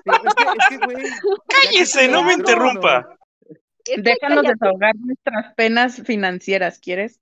[0.04, 1.04] es que, es que, güey.
[1.04, 3.08] ya que Cállese, no me interrumpa.
[3.48, 4.54] es que Déjanos cállate.
[4.60, 7.20] desahogar nuestras penas financieras, ¿quieres?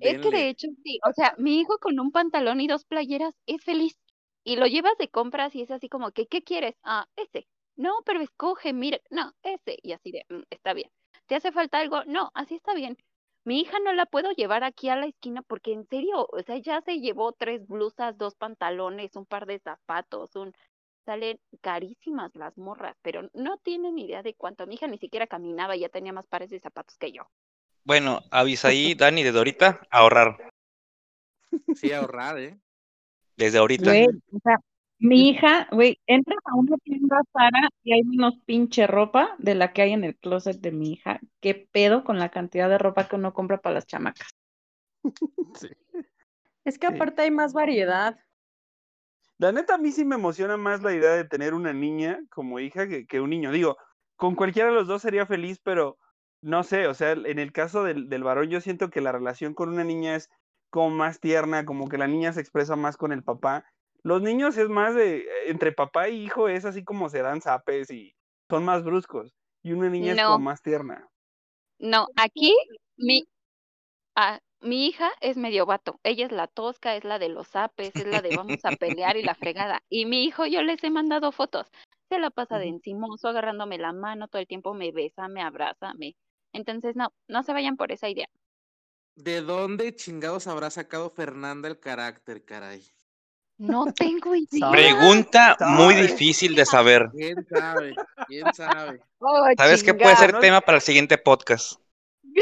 [0.00, 3.34] Es que de hecho sí, o sea, mi hijo con un pantalón y dos playeras
[3.46, 3.96] es feliz.
[4.44, 6.76] Y lo llevas de compras y es así como que, ¿qué quieres?
[6.82, 7.46] Ah, ese.
[7.76, 9.78] No, pero escoge, mira, no, ese.
[9.82, 10.90] Y así de, "Mm, está bien.
[11.26, 12.04] ¿Te hace falta algo?
[12.04, 12.96] No, así está bien.
[13.46, 16.58] Mi hija no la puedo llevar aquí a la esquina porque en serio, o sea,
[16.58, 20.52] ya se llevó tres blusas, dos pantalones, un par de zapatos, un...
[21.06, 24.66] Salen carísimas las morras, pero no tienen idea de cuánto.
[24.66, 27.28] Mi hija ni siquiera caminaba y ya tenía más pares de zapatos que yo.
[27.84, 30.50] Bueno, avisa ahí, Dani, desde ahorita, ahorrar.
[31.74, 32.58] Sí, ahorrar, ¿eh?
[33.36, 33.90] Desde ahorita.
[33.90, 34.56] Güey, o sea,
[34.98, 39.72] mi hija, güey, entra a una tienda Sara y hay menos pinche ropa de la
[39.72, 41.20] que hay en el closet de mi hija.
[41.40, 44.28] ¿Qué pedo con la cantidad de ropa que uno compra para las chamacas?
[45.60, 45.68] Sí.
[46.64, 46.94] Es que Sí.
[46.94, 48.18] aparte hay más variedad.
[49.38, 52.58] La neta, a mí sí me emociona más la idea de tener una niña como
[52.60, 53.52] hija que, que un niño.
[53.52, 53.76] Digo,
[54.16, 55.98] con cualquiera de los dos sería feliz, pero
[56.40, 59.54] no sé, o sea, en el caso del, del varón, yo siento que la relación
[59.54, 60.30] con una niña es
[60.74, 63.64] como más tierna, como que la niña se expresa más con el papá.
[64.02, 67.92] Los niños es más de, entre papá y hijo es así como se dan zapes
[67.92, 68.16] y
[68.50, 69.32] son más bruscos.
[69.62, 71.08] Y una niña es como más tierna.
[71.78, 72.56] No, aquí
[72.96, 73.22] mi,
[74.16, 76.00] ah, mi hija es medio vato.
[76.02, 79.16] Ella es la tosca, es la de los apes, es la de vamos a pelear
[79.16, 79.80] y la fregada.
[79.88, 81.70] Y mi hijo, yo les he mandado fotos.
[82.08, 85.94] Se la pasa de encimoso, agarrándome la mano, todo el tiempo me besa, me abraza,
[85.94, 86.16] me.
[86.52, 88.26] Entonces, no, no se vayan por esa idea.
[89.16, 92.82] ¿De dónde chingados habrá sacado Fernanda el carácter, caray?
[93.58, 94.70] No tengo idea.
[94.70, 97.10] Pregunta muy difícil de saber.
[97.12, 97.94] ¿Quién sabe?
[98.26, 99.00] ¿Quién sabe?
[99.18, 101.80] Oh, ¿Sabes qué puede ser tema para el siguiente podcast?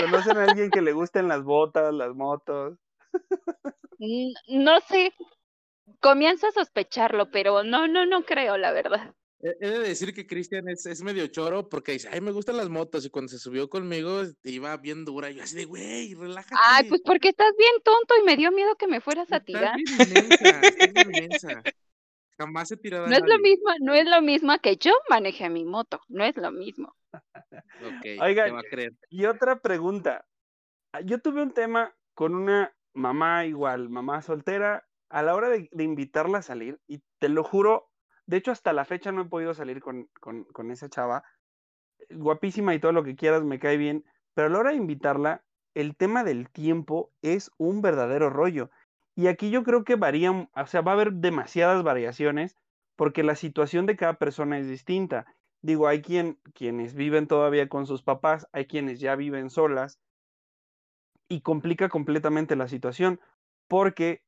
[0.00, 2.78] ¿Conocen a alguien que le gusten las botas, las motos?
[4.48, 5.12] No sé.
[6.00, 9.14] Comienzo a sospecharlo, pero no, no, no creo, la verdad.
[9.42, 12.68] He de decir que Cristian es, es medio choro porque dice, ay, me gustan las
[12.68, 13.04] motos.
[13.04, 15.30] Y cuando se subió conmigo iba bien dura.
[15.30, 16.54] Y yo así de, güey, relájate.
[16.62, 19.46] Ay, pues porque estás bien tonto y me dio miedo que me fueras a Estás
[19.46, 19.76] tirar.
[19.76, 21.62] bien inmensa, estás bien inmensa.
[22.38, 23.42] Jamás he tirado a No es lo nadie.
[23.42, 26.94] mismo, no es lo mismo que yo maneje mi moto, no es lo mismo.
[27.12, 28.92] Ok, te Oigan, va a creer.
[29.10, 30.24] Y otra pregunta.
[31.04, 35.84] Yo tuve un tema con una mamá igual, mamá soltera, a la hora de, de
[35.84, 37.90] invitarla a salir, y te lo juro,
[38.26, 41.24] de hecho hasta la fecha no he podido salir con, con, esa chava,
[42.10, 44.04] guapísima y todo lo que quieras, me cae bien,
[44.34, 45.44] pero a la hora de invitarla,
[45.74, 48.70] el tema del tiempo es un verdadero rollo.
[49.14, 52.56] Y aquí yo creo que varían, o sea, va a haber demasiadas variaciones
[52.96, 55.26] porque la situación de cada persona es distinta.
[55.62, 60.00] Digo, hay quien, quienes viven todavía con sus papás, hay quienes ya viven solas
[61.28, 63.20] y complica completamente la situación
[63.68, 64.22] porque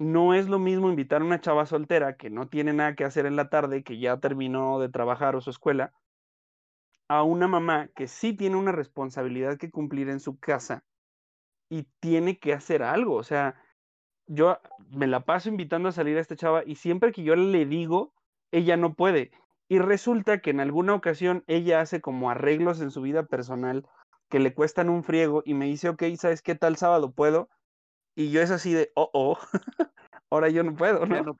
[0.00, 3.26] no es lo mismo invitar a una chava soltera que no tiene nada que hacer
[3.26, 5.92] en la tarde, que ya terminó de trabajar o su escuela,
[7.06, 10.84] a una mamá que sí tiene una responsabilidad que cumplir en su casa
[11.68, 13.14] y tiene que hacer algo.
[13.16, 13.62] O sea,
[14.26, 14.58] yo
[14.90, 18.14] me la paso invitando a salir a esta chava y siempre que yo le digo,
[18.52, 19.32] ella no puede.
[19.68, 23.86] Y resulta que en alguna ocasión ella hace como arreglos en su vida personal
[24.30, 27.50] que le cuestan un friego y me dice, ok, ¿sabes qué tal sábado puedo?
[28.20, 29.38] Y yo es así de, oh, oh,
[30.30, 31.38] ahora yo no puedo, Ya ¿no?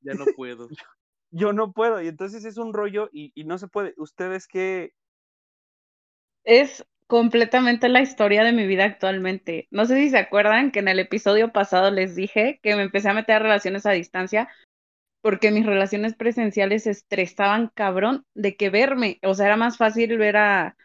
[0.00, 0.68] ya no puedo.
[1.32, 2.00] Yo no puedo.
[2.00, 3.94] Y entonces es un rollo y, y no se puede.
[3.96, 4.92] Ustedes qué,
[6.44, 9.68] Es completamente la historia de mi vida actualmente.
[9.70, 13.10] No sé si se acuerdan que en el episodio pasado les dije que me empecé
[13.10, 14.48] a meter a relaciones a distancia
[15.20, 19.18] porque mis relaciones presenciales se estresaban cabrón de que verme.
[19.24, 20.76] O sea, era más fácil ver a,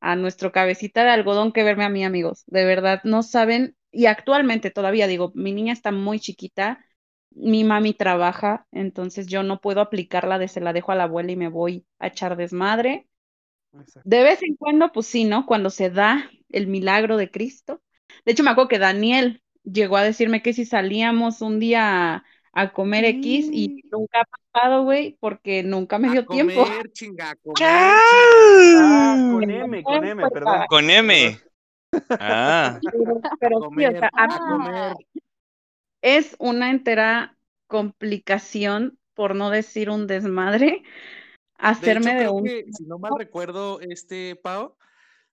[0.00, 2.44] a nuestro cabecita de algodón que verme a mí, amigos.
[2.46, 3.76] De verdad, no saben.
[3.90, 6.84] Y actualmente todavía digo, mi niña está muy chiquita,
[7.30, 11.32] mi mami trabaja, entonces yo no puedo aplicarla de se la dejo a la abuela
[11.32, 13.08] y me voy a echar desmadre.
[13.72, 14.02] Exacto.
[14.04, 15.46] De vez en cuando, pues sí, ¿no?
[15.46, 17.82] Cuando se da el milagro de Cristo.
[18.24, 22.24] De hecho, me acuerdo que Daniel llegó a decirme que si salíamos un día a,
[22.52, 26.64] a comer X y nunca ha pasado, güey, porque nunca me A dio tiempo.
[26.64, 28.00] comer, chinga, a comer, ¡Ah!
[28.80, 30.64] Ah, con M, con M, perdón.
[30.68, 31.38] Con M.
[32.20, 34.96] Ah, Pero, pero sí, o comer, sea, a- a comer.
[36.02, 37.36] es una entera
[37.66, 40.84] complicación, por no decir un desmadre, De
[41.58, 42.44] hacerme hecho, de un...
[42.44, 44.76] que, si no mal recuerdo, este, Pau,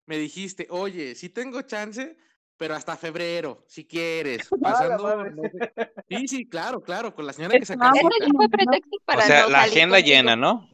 [0.06, 2.18] me dijiste, oye, sí tengo chance,
[2.58, 4.50] pero hasta febrero, si quieres.
[4.62, 5.32] Pasando, madre.
[5.32, 5.74] no sé-
[6.10, 8.10] Sí, sí, claro, claro, con la señora que se Estábamos casó.
[8.18, 10.70] Eso ya fue pretexto o para sea, no la salir agenda llena, ¿no?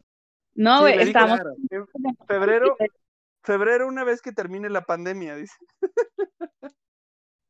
[0.53, 1.39] No, güey, estamos...
[1.39, 1.55] Claro.
[1.69, 2.77] En febrero,
[3.43, 5.55] febrero una vez que termine la pandemia, dice.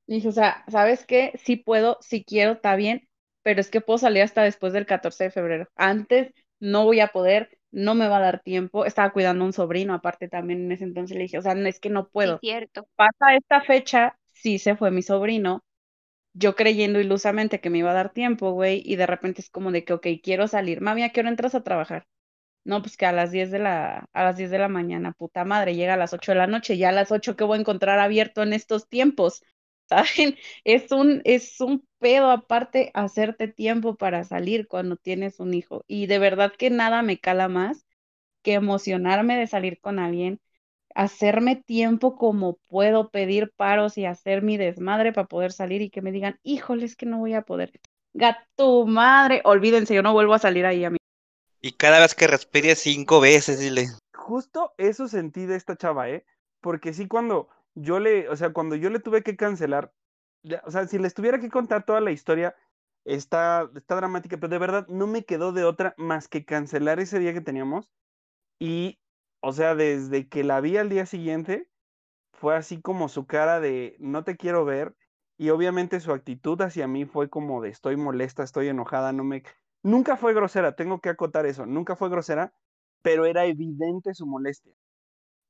[0.07, 1.31] Dije, o sea, ¿sabes qué?
[1.43, 3.07] Sí puedo, sí quiero, está bien,
[3.43, 5.67] pero es que puedo salir hasta después del 14 de febrero.
[5.75, 8.85] Antes no voy a poder, no me va a dar tiempo.
[8.85, 11.67] Estaba cuidando a un sobrino, aparte también en ese entonces le dije, o sea, no
[11.67, 12.41] es que no Sí, puedo.
[12.41, 12.87] cierto.
[12.95, 15.63] Pasa esta fecha, sí se fue mi sobrino,
[16.33, 19.71] yo creyendo ilusamente que me iba a dar tiempo, güey, y de repente es como
[19.71, 20.81] de que, ok, quiero salir.
[20.81, 22.07] Mami, ¿a qué hora entras a trabajar?
[22.63, 25.43] No, pues que a las 10 de la, a las 10 de la mañana, puta
[25.45, 27.61] madre, llega a las 8 de la noche, ya a las 8 que voy a
[27.61, 29.43] encontrar abierto en estos tiempos,
[29.89, 30.35] ¿saben?
[30.63, 35.83] Es un, es un pedo aparte hacerte tiempo para salir cuando tienes un hijo.
[35.87, 37.85] Y de verdad que nada me cala más
[38.43, 40.39] que emocionarme de salir con alguien,
[40.95, 46.01] hacerme tiempo como puedo, pedir paros y hacer mi desmadre para poder salir y que
[46.03, 47.71] me digan, híjole, es que no voy a poder.
[48.13, 50.97] Gato madre, olvídense, yo no vuelvo a salir ahí a mí.
[51.61, 53.87] Y cada vez que respire cinco veces, dile.
[54.15, 56.25] Justo eso sentí de esta chava, ¿eh?
[56.59, 59.93] Porque sí, cuando yo le, o sea, cuando yo le tuve que cancelar,
[60.65, 62.55] o sea, si les tuviera que contar toda la historia,
[63.05, 67.19] está, está dramática, pero de verdad no me quedó de otra más que cancelar ese
[67.19, 67.89] día que teníamos.
[68.59, 68.99] Y,
[69.39, 71.69] o sea, desde que la vi al día siguiente,
[72.33, 74.95] fue así como su cara de no te quiero ver.
[75.37, 79.43] Y obviamente su actitud hacia mí fue como de estoy molesta, estoy enojada, no me...
[79.83, 82.53] Nunca fue grosera, tengo que acotar eso, nunca fue grosera,
[83.01, 84.73] pero era evidente su molestia.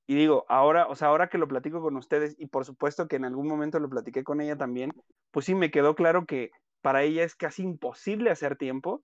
[0.08, 3.18] Y digo, ahora, o sea, ahora que lo platico con ustedes, y por supuesto que
[3.18, 4.92] en algún momento lo platiqué con ella también,
[5.32, 6.52] pues sí me quedó claro que
[6.82, 9.02] para ella es casi imposible hacer tiempo,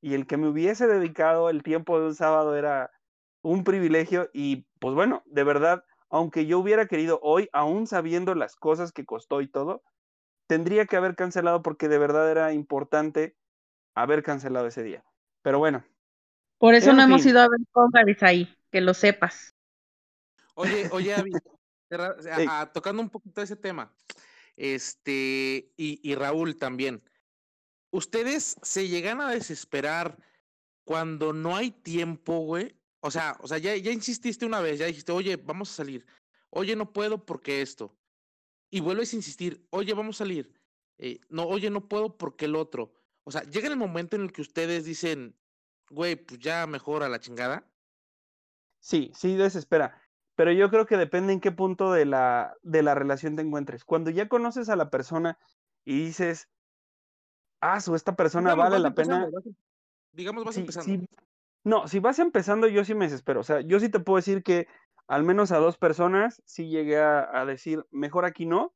[0.00, 2.90] y el que me hubiese dedicado el tiempo de un sábado era
[3.42, 8.56] un privilegio, y pues bueno, de verdad, aunque yo hubiera querido hoy, aún sabiendo las
[8.56, 9.82] cosas que costó y todo,
[10.48, 13.36] tendría que haber cancelado porque de verdad era importante
[14.02, 15.04] haber cancelado ese día.
[15.42, 15.84] Pero bueno,
[16.58, 19.54] Por eso no hemos ido a ver Congaris ahí, que lo sepas.
[20.54, 21.32] Oye, oye, Ey.
[22.48, 23.94] ah, tocando un poquito ese tema,
[24.56, 27.02] este, y, y Raúl también,
[27.90, 30.18] ¿ustedes se llegan a desesperar
[30.84, 32.76] cuando no hay tiempo, güey?
[33.00, 36.04] O sea, o sea, ya, ya insististe una vez, ya dijiste, oye, vamos a salir.
[36.50, 37.96] Oye, no puedo porque esto.
[38.70, 40.52] Y vuelves a insistir, oye, vamos a salir.
[40.98, 42.92] Eh, no, oye, no puedo porque el otro.
[43.28, 45.36] O sea, llega el momento en el que ustedes dicen,
[45.90, 47.70] güey, pues ya mejor a la chingada.
[48.80, 50.02] sí, sí desespera.
[50.34, 53.84] Pero yo creo que depende en qué punto de la, de la relación te encuentres.
[53.84, 55.38] Cuando ya conoces a la persona
[55.84, 56.48] y dices,
[57.60, 59.28] ah, su, esta persona Digamos, vale la pena.
[59.32, 59.54] vas em-
[60.12, 60.92] digamos, vas Sí, empezando.
[61.00, 61.06] sí.
[61.64, 63.40] No, si vas empezando, yo sí me desespero.
[63.40, 64.68] O sea, yo sí te puedo decir que
[65.08, 68.74] al menos a dos personas sí llegué a, a decir, mejor aquí no.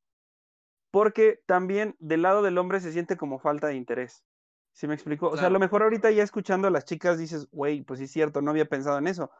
[0.90, 4.24] porque también del lado del hombre se siente como falta de interés.
[4.72, 5.28] ¿Sí me explico?
[5.28, 8.04] O sea, a lo mejor ahorita ya escuchando a las chicas dices, güey, pues sí
[8.04, 9.30] es cierto, no había pensado en eso.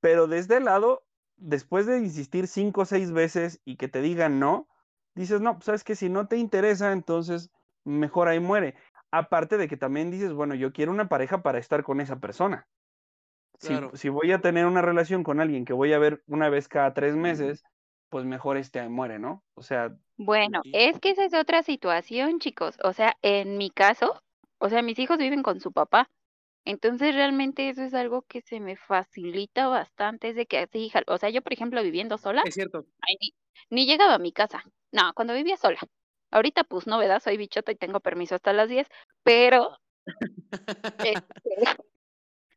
[0.00, 1.06] Pero desde el lado,
[1.36, 4.68] después de insistir cinco o seis veces y que te digan no,
[5.14, 7.50] dices, no, pues sabes que si no te interesa, entonces
[7.84, 8.74] mejor ahí muere.
[9.10, 12.68] Aparte de que también dices, bueno, yo quiero una pareja para estar con esa persona.
[13.58, 13.90] Si, Claro.
[13.94, 16.92] si voy a tener una relación con alguien que voy a ver una vez cada
[16.92, 17.64] tres meses,
[18.10, 19.42] pues mejor este ahí muere, ¿no?
[19.54, 22.78] O sea, Bueno, es que esa es otra situación, chicos.
[22.84, 24.22] O sea, en mi caso,
[24.58, 26.10] o sea, mis hijos viven con su papá.
[26.64, 30.30] Entonces, realmente eso es algo que se me facilita bastante.
[30.30, 32.86] Es de que así, o sea, yo, por ejemplo, viviendo sola, Es cierto.
[33.02, 33.34] ay, ni,
[33.70, 34.62] ni llegaba a mi casa.
[34.92, 35.78] No, cuando vivía sola.
[36.32, 37.20] Ahorita, pues, no, ¿verdad?
[37.22, 38.88] Soy bichota y tengo permiso hasta las 10,
[39.22, 39.78] pero,
[40.98, 41.40] este,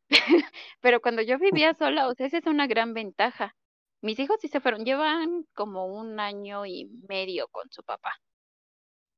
[0.82, 3.56] pero cuando yo vivía sola, o sea, esa es una gran ventaja.
[4.02, 8.14] Mis hijos sí se fueron, llevan como un año y medio con su papá.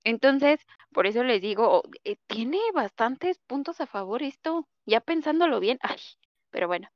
[0.03, 0.59] Entonces,
[0.93, 5.99] por eso les digo, eh, tiene bastantes puntos a favor esto, ya pensándolo bien, ay,
[6.51, 6.87] pero bueno,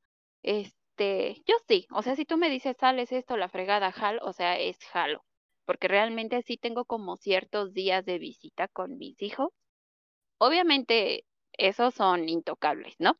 [0.43, 4.33] este, yo sí, o sea, si tú me dices, sales esto, la fregada, jalo, o
[4.33, 5.23] sea, es jalo,
[5.65, 9.49] porque realmente sí tengo como ciertos días de visita con mis hijos.
[10.39, 13.19] Obviamente, esos son intocables, ¿no?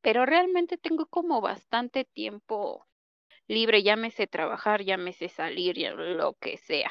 [0.00, 2.86] Pero realmente tengo como bastante tiempo
[3.48, 6.90] libre, llámese trabajar, llámese salir, lo que sea.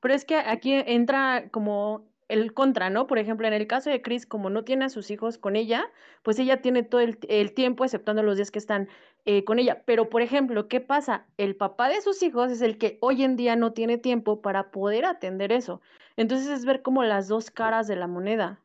[0.00, 3.06] Pero es que aquí entra como el contra, ¿no?
[3.06, 5.90] Por ejemplo, en el caso de Chris, como no tiene a sus hijos con ella,
[6.22, 8.88] pues ella tiene todo el, el tiempo, exceptuando los días que están
[9.24, 9.82] eh, con ella.
[9.86, 11.26] Pero, por ejemplo, ¿qué pasa?
[11.36, 14.70] El papá de sus hijos es el que hoy en día no tiene tiempo para
[14.70, 15.80] poder atender eso.
[16.16, 18.62] Entonces es ver como las dos caras de la moneda.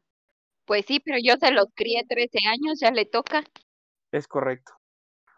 [0.66, 3.44] Pues sí, pero yo se los crié 13 años, ya le toca.
[4.12, 4.74] Es correcto.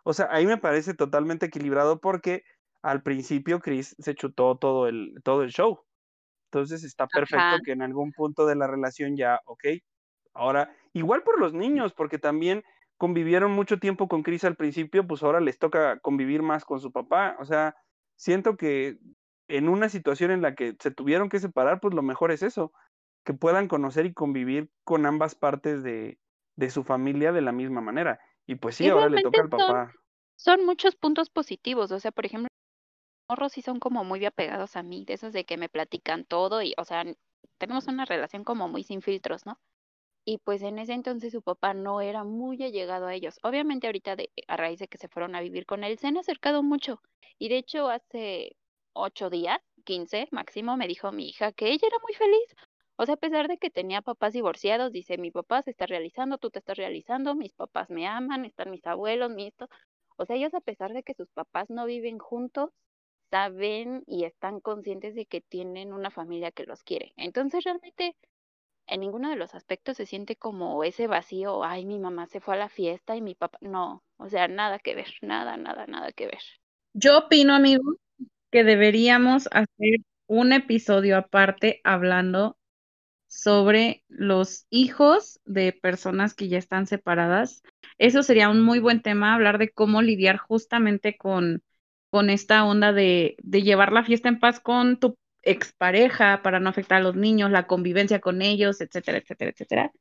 [0.04, 2.43] O sea, ahí me parece totalmente equilibrado porque
[2.84, 5.85] al principio Chris se chutó todo el, todo el show.
[6.56, 7.60] Entonces está perfecto Ajá.
[7.66, 9.66] que en algún punto de la relación ya, ok.
[10.34, 12.64] Ahora, igual por los niños, porque también
[12.97, 16.93] convivieron mucho tiempo con Chris al principio, pues ahora les toca convivir más con su
[16.93, 17.36] papá.
[17.39, 17.76] O sea,
[18.16, 18.99] siento que
[19.49, 22.72] en una situación en la que se tuvieron que separar, pues lo mejor es eso,
[23.26, 26.20] que puedan conocer y convivir con ambas partes de,
[26.56, 28.22] de su familia de la misma manera.
[28.47, 29.91] Y pues sí, Y ahora le toca al papá.
[30.38, 32.47] Son muchos puntos positivos, o sea, por ejemplo,
[33.30, 36.62] morros sí son como muy apegados a mí, de esos de que me platican todo
[36.62, 37.04] y, o sea,
[37.58, 39.60] tenemos una relación como muy sin filtros, ¿no?
[40.26, 43.40] Y pues en ese entonces su papá no era muy allegado a ellos.
[43.44, 46.18] Obviamente ahorita de, a raíz de que se fueron a vivir con él, se han
[46.18, 47.02] acercado mucho.
[47.38, 48.56] Y de hecho hace
[48.94, 52.56] ocho días, quince máximo, me dijo mi hija que ella era muy feliz.
[52.98, 56.38] O sea, a pesar de que tenía papás divorciados, dice, mi papá se está realizando,
[56.38, 59.68] tú te estás realizando, mis papás me aman, están mis abuelos, mi esto.
[60.18, 62.72] O sea, ellos a pesar de que sus papás no viven juntos,
[63.36, 67.12] saben y están conscientes de que tienen una familia que los quiere.
[67.18, 68.16] Entonces, realmente,
[68.88, 72.54] en ninguno de los aspectos se siente como ese vacío, ay, mi mamá se fue
[72.56, 76.14] a la fiesta y mi papá, no, o sea, nada que ver, nada, nada, nada
[76.14, 76.40] que ver.
[76.94, 77.84] Yo opino, amigo,
[78.52, 82.58] que deberíamos hacer un episodio aparte hablando
[83.28, 87.64] sobre los hijos de personas que ya están separadas.
[87.98, 91.64] Eso sería un muy buen tema, hablar de cómo lidiar justamente con,
[92.16, 96.70] con esta onda de, de llevar la fiesta en paz con tu expareja para no
[96.70, 99.91] afectar a los niños, la convivencia con ellos, etcétera, etcétera, etcétera.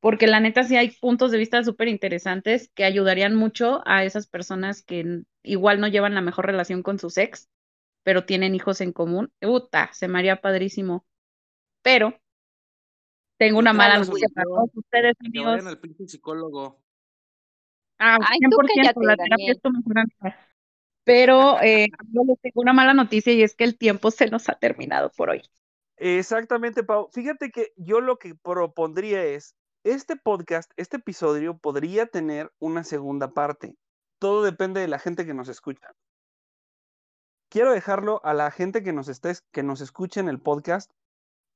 [0.00, 4.26] Porque la neta sí hay puntos de vista súper interesantes que ayudarían mucho a esas
[4.26, 7.50] personas que igual no llevan la mejor relación con sus ex,
[8.04, 9.30] pero tienen hijos en común.
[9.42, 11.04] Uta, se me haría padrísimo.
[11.82, 12.14] Pero
[13.36, 15.66] tengo una mala noticia para todos ustedes, Que vayan amigos.
[15.66, 16.80] al pinche psicólogo.
[17.98, 20.38] Ah, Ay, tú 100%, cállate, la terapia es tu mejor amiga.
[21.10, 24.48] Pero eh, yo les tengo una mala noticia y es que el tiempo se nos
[24.48, 25.42] ha terminado por hoy.
[25.96, 27.08] Exactamente, Pau.
[27.12, 33.32] Fíjate que yo lo que propondría es, este podcast, este episodio podría tener una segunda
[33.32, 33.74] parte.
[34.20, 35.88] Todo depende de la gente que nos escucha.
[37.48, 40.92] Quiero dejarlo a la gente que nos, esté, que nos escuche en el podcast,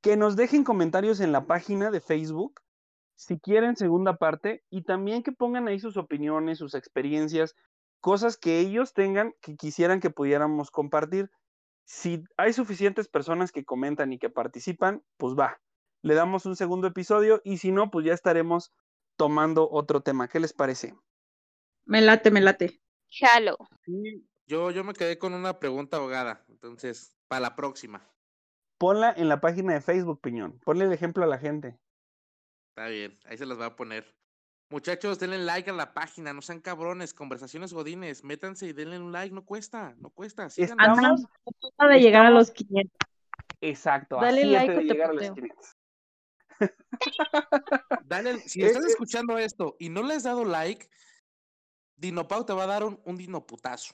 [0.01, 2.59] que nos dejen comentarios en la página de Facebook
[3.15, 7.55] si quieren segunda parte y también que pongan ahí sus opiniones, sus experiencias,
[8.05, 11.31] cosas que ellos tengan que quisieran que pudiéramos compartir.
[11.85, 15.59] Si hay suficientes personas que comentan y que participan, pues va,
[16.03, 18.71] le damos un segundo episodio y si no, pues ya estaremos
[19.17, 20.27] tomando otro tema.
[20.27, 20.93] ¿Qué les parece?
[21.85, 22.79] Me late, me late.
[23.09, 23.57] Jalo.
[23.83, 26.45] Sí, yo, yo me quedé con una pregunta ahogada.
[26.47, 28.07] Entonces, para la próxima.
[28.77, 30.59] Ponla en la página de Facebook, Piñón.
[30.59, 31.79] Ponle el ejemplo a la gente.
[32.69, 34.15] Está bien, ahí se las va a poner.
[34.69, 39.11] Muchachos, denle like a la página, no sean cabrones, conversaciones godines, métanse y denle un
[39.11, 42.91] like, no cuesta, no cuesta, Estamos, a punto de llegar a los 500.
[43.61, 45.35] Exacto, Dale así like de llegar a los puteo.
[45.35, 45.75] 500.
[48.05, 50.89] Dale, si Es- estás es- escuchando esto y no le has dado like,
[51.97, 53.93] Dinopau te va a dar un, un dinoputazo.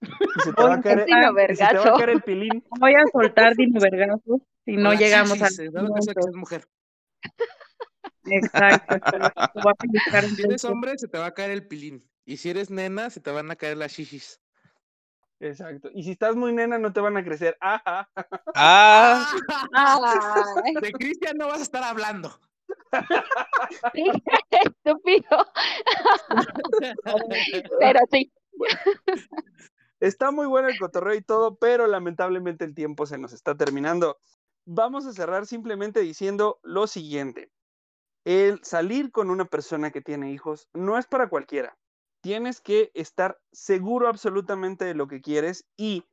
[0.00, 1.94] Y se te va a a caer, Dino y se te va a vergazo.
[1.96, 2.64] caer el pilín.
[2.78, 5.70] Voy a soltar Dino Vergazos si no las llegamos a de
[6.14, 6.68] que seas mujer.
[8.30, 8.96] Exacto.
[9.04, 12.08] A Si eres hombre, se te va a caer el pilín.
[12.24, 14.40] Y si eres nena, se te van a caer las shishis.
[15.40, 15.88] Exacto.
[15.94, 17.56] Y si estás muy nena, no te van a crecer.
[17.60, 18.08] Ajá.
[18.54, 19.32] Ah,
[20.64, 22.38] Ay, De Cristian no vas a estar hablando.
[23.94, 24.04] sí,
[24.50, 25.46] estúpido.
[27.78, 28.32] Pero sí.
[30.00, 34.18] Está muy bueno el cotorreo y todo, pero lamentablemente el tiempo se nos está terminando.
[34.64, 37.50] Vamos a cerrar simplemente diciendo lo siguiente.
[38.24, 41.76] El salir con una persona que tiene hijos no es para cualquiera.
[42.20, 46.04] Tienes que estar seguro absolutamente de lo que quieres y,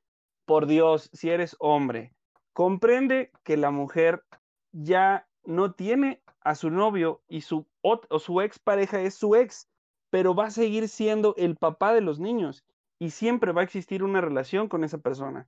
[0.46, 2.14] por Dios, si eres hombre,
[2.54, 4.24] comprende que la mujer
[4.72, 9.36] ya no tiene a su novio y su, ot- o su ex pareja es su
[9.36, 9.68] ex,
[10.12, 12.64] pero va a seguir siendo el papá de los niños
[13.00, 15.48] y siempre va a existir una relación con esa persona.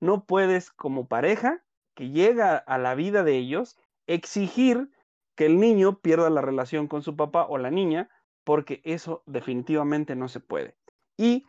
[0.00, 3.76] No puedes, como pareja que llega a la vida de ellos,
[4.06, 4.90] exigir
[5.36, 8.10] que el niño pierda la relación con su papá o la niña,
[8.42, 10.76] porque eso definitivamente no se puede.
[11.16, 11.46] Y,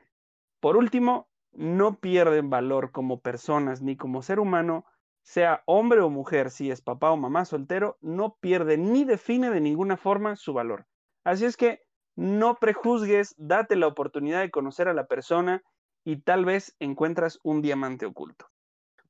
[0.59, 4.85] por último, no pierden valor como personas ni como ser humano,
[5.23, 9.61] sea hombre o mujer, si es papá o mamá soltero, no pierde ni define de
[9.61, 10.85] ninguna forma su valor.
[11.23, 11.81] Así es que
[12.15, 15.63] no prejuzgues, date la oportunidad de conocer a la persona
[16.03, 18.47] y tal vez encuentras un diamante oculto.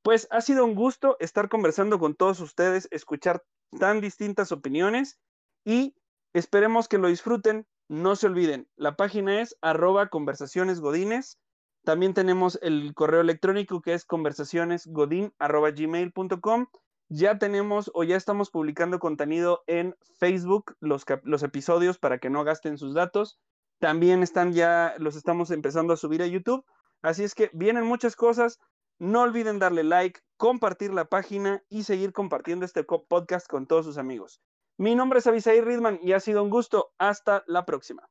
[0.01, 3.43] Pues ha sido un gusto estar conversando con todos ustedes, escuchar
[3.79, 5.19] tan distintas opiniones
[5.65, 5.95] y
[6.33, 7.67] esperemos que lo disfruten.
[7.89, 11.39] No se olviden, la página es arroba conversacionesgodines.
[11.85, 16.67] También tenemos el correo electrónico que es conversacionesgodin arroba gmail.com.
[17.09, 22.43] Ya tenemos o ya estamos publicando contenido en Facebook, los, los episodios para que no
[22.43, 23.39] gasten sus datos.
[23.79, 26.65] También están ya, los estamos empezando a subir a YouTube.
[27.01, 28.59] Así es que vienen muchas cosas.
[28.99, 33.99] No olviden darle like, compartir la página y seguir compartiendo este podcast con todos sus
[33.99, 34.41] amigos.
[34.75, 36.93] Mi nombre es Abisaí Ridman y ha sido un gusto.
[36.97, 38.09] Hasta la próxima.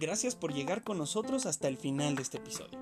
[0.00, 2.78] Gracias por llegar con nosotros hasta el final de este episodio.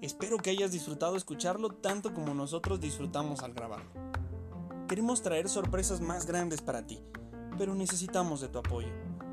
[0.00, 3.90] Espero que hayas disfrutado escucharlo tanto como nosotros disfrutamos al grabarlo.
[4.88, 7.04] Queremos traer sorpresas más grandes para ti,
[7.58, 8.88] pero necesitamos de tu apoyo.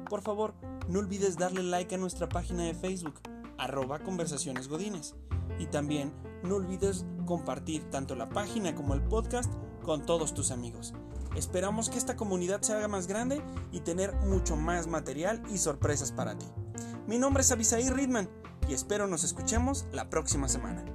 [0.09, 0.53] Por favor,
[0.87, 3.15] no olvides darle like a nuestra página de Facebook,
[3.57, 5.15] arroba conversaciones godines.
[5.59, 6.13] Y también
[6.43, 9.51] no olvides compartir tanto la página como el podcast
[9.83, 10.93] con todos tus amigos.
[11.35, 16.11] Esperamos que esta comunidad se haga más grande y tener mucho más material y sorpresas
[16.11, 16.45] para ti.
[17.05, 18.29] Mi nombre es Abisaí Ridman
[18.67, 20.85] y espero nos escuchemos la próxima semana.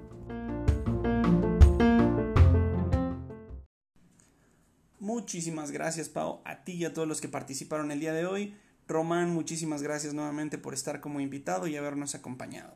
[4.99, 8.57] Muchísimas gracias, Pau, a ti y a todos los que participaron el día de hoy.
[8.89, 12.75] Román, muchísimas gracias nuevamente por estar como invitado y habernos acompañado.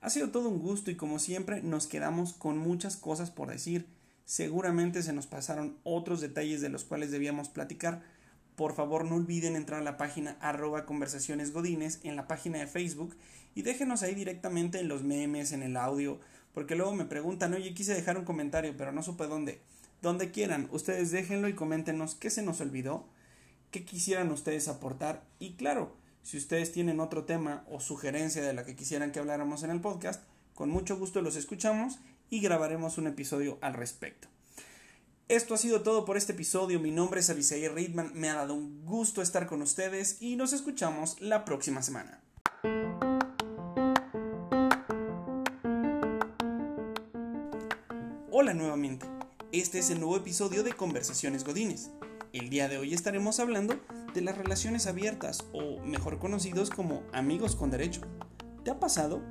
[0.00, 3.86] Ha sido todo un gusto y como siempre nos quedamos con muchas cosas por decir.
[4.24, 8.02] Seguramente se nos pasaron otros detalles de los cuales debíamos platicar.
[8.56, 12.66] Por favor no olviden entrar a la página arroba conversaciones godines en la página de
[12.66, 13.16] Facebook
[13.54, 16.20] y déjenos ahí directamente en los memes, en el audio,
[16.52, 19.60] porque luego me preguntan, oye, quise dejar un comentario, pero no supe dónde.
[20.02, 23.06] Donde quieran, ustedes déjenlo y coméntenos qué se nos olvidó,
[23.76, 28.64] qué quisieran ustedes aportar y claro, si ustedes tienen otro tema o sugerencia de la
[28.64, 30.22] que quisieran que habláramos en el podcast,
[30.54, 31.98] con mucho gusto los escuchamos
[32.30, 34.28] y grabaremos un episodio al respecto.
[35.28, 36.80] Esto ha sido todo por este episodio.
[36.80, 38.12] Mi nombre es Abisaí Reitman.
[38.14, 42.22] Me ha dado un gusto estar con ustedes y nos escuchamos la próxima semana.
[48.30, 49.04] Hola nuevamente.
[49.52, 51.90] Este es el nuevo episodio de Conversaciones Godines.
[52.36, 53.80] El día de hoy estaremos hablando
[54.12, 58.02] de las relaciones abiertas o mejor conocidos como amigos con derecho.
[58.62, 59.22] ¿Te ha pasado?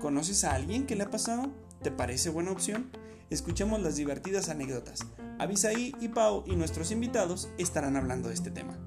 [0.00, 1.52] ¿Conoces a alguien que le ha pasado?
[1.82, 2.90] ¿Te parece buena opción?
[3.28, 5.00] Escuchemos las divertidas anécdotas.
[5.38, 8.78] Abisaí y Pau y nuestros invitados estarán hablando de este tema.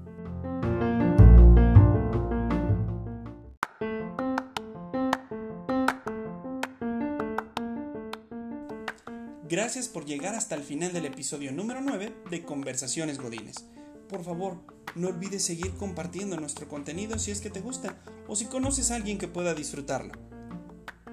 [9.53, 13.65] Gracias por llegar hasta el final del episodio número 9 de Conversaciones Godines.
[14.09, 14.57] Por favor,
[14.95, 18.95] no olvides seguir compartiendo nuestro contenido si es que te gusta o si conoces a
[18.95, 20.11] alguien que pueda disfrutarlo.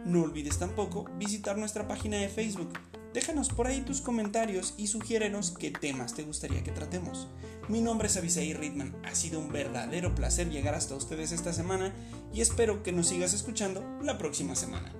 [0.06, 2.72] No olvides tampoco visitar nuestra página de Facebook,
[3.12, 7.28] Déjanos por ahí tus comentarios y sugiérenos qué temas te gustaría que tratemos.
[7.68, 11.92] Mi nombre es Abisaí Ritman, ha sido un verdadero placer llegar hasta ustedes esta semana
[12.32, 14.94] y espero que nos sigas escuchando la próxima semana.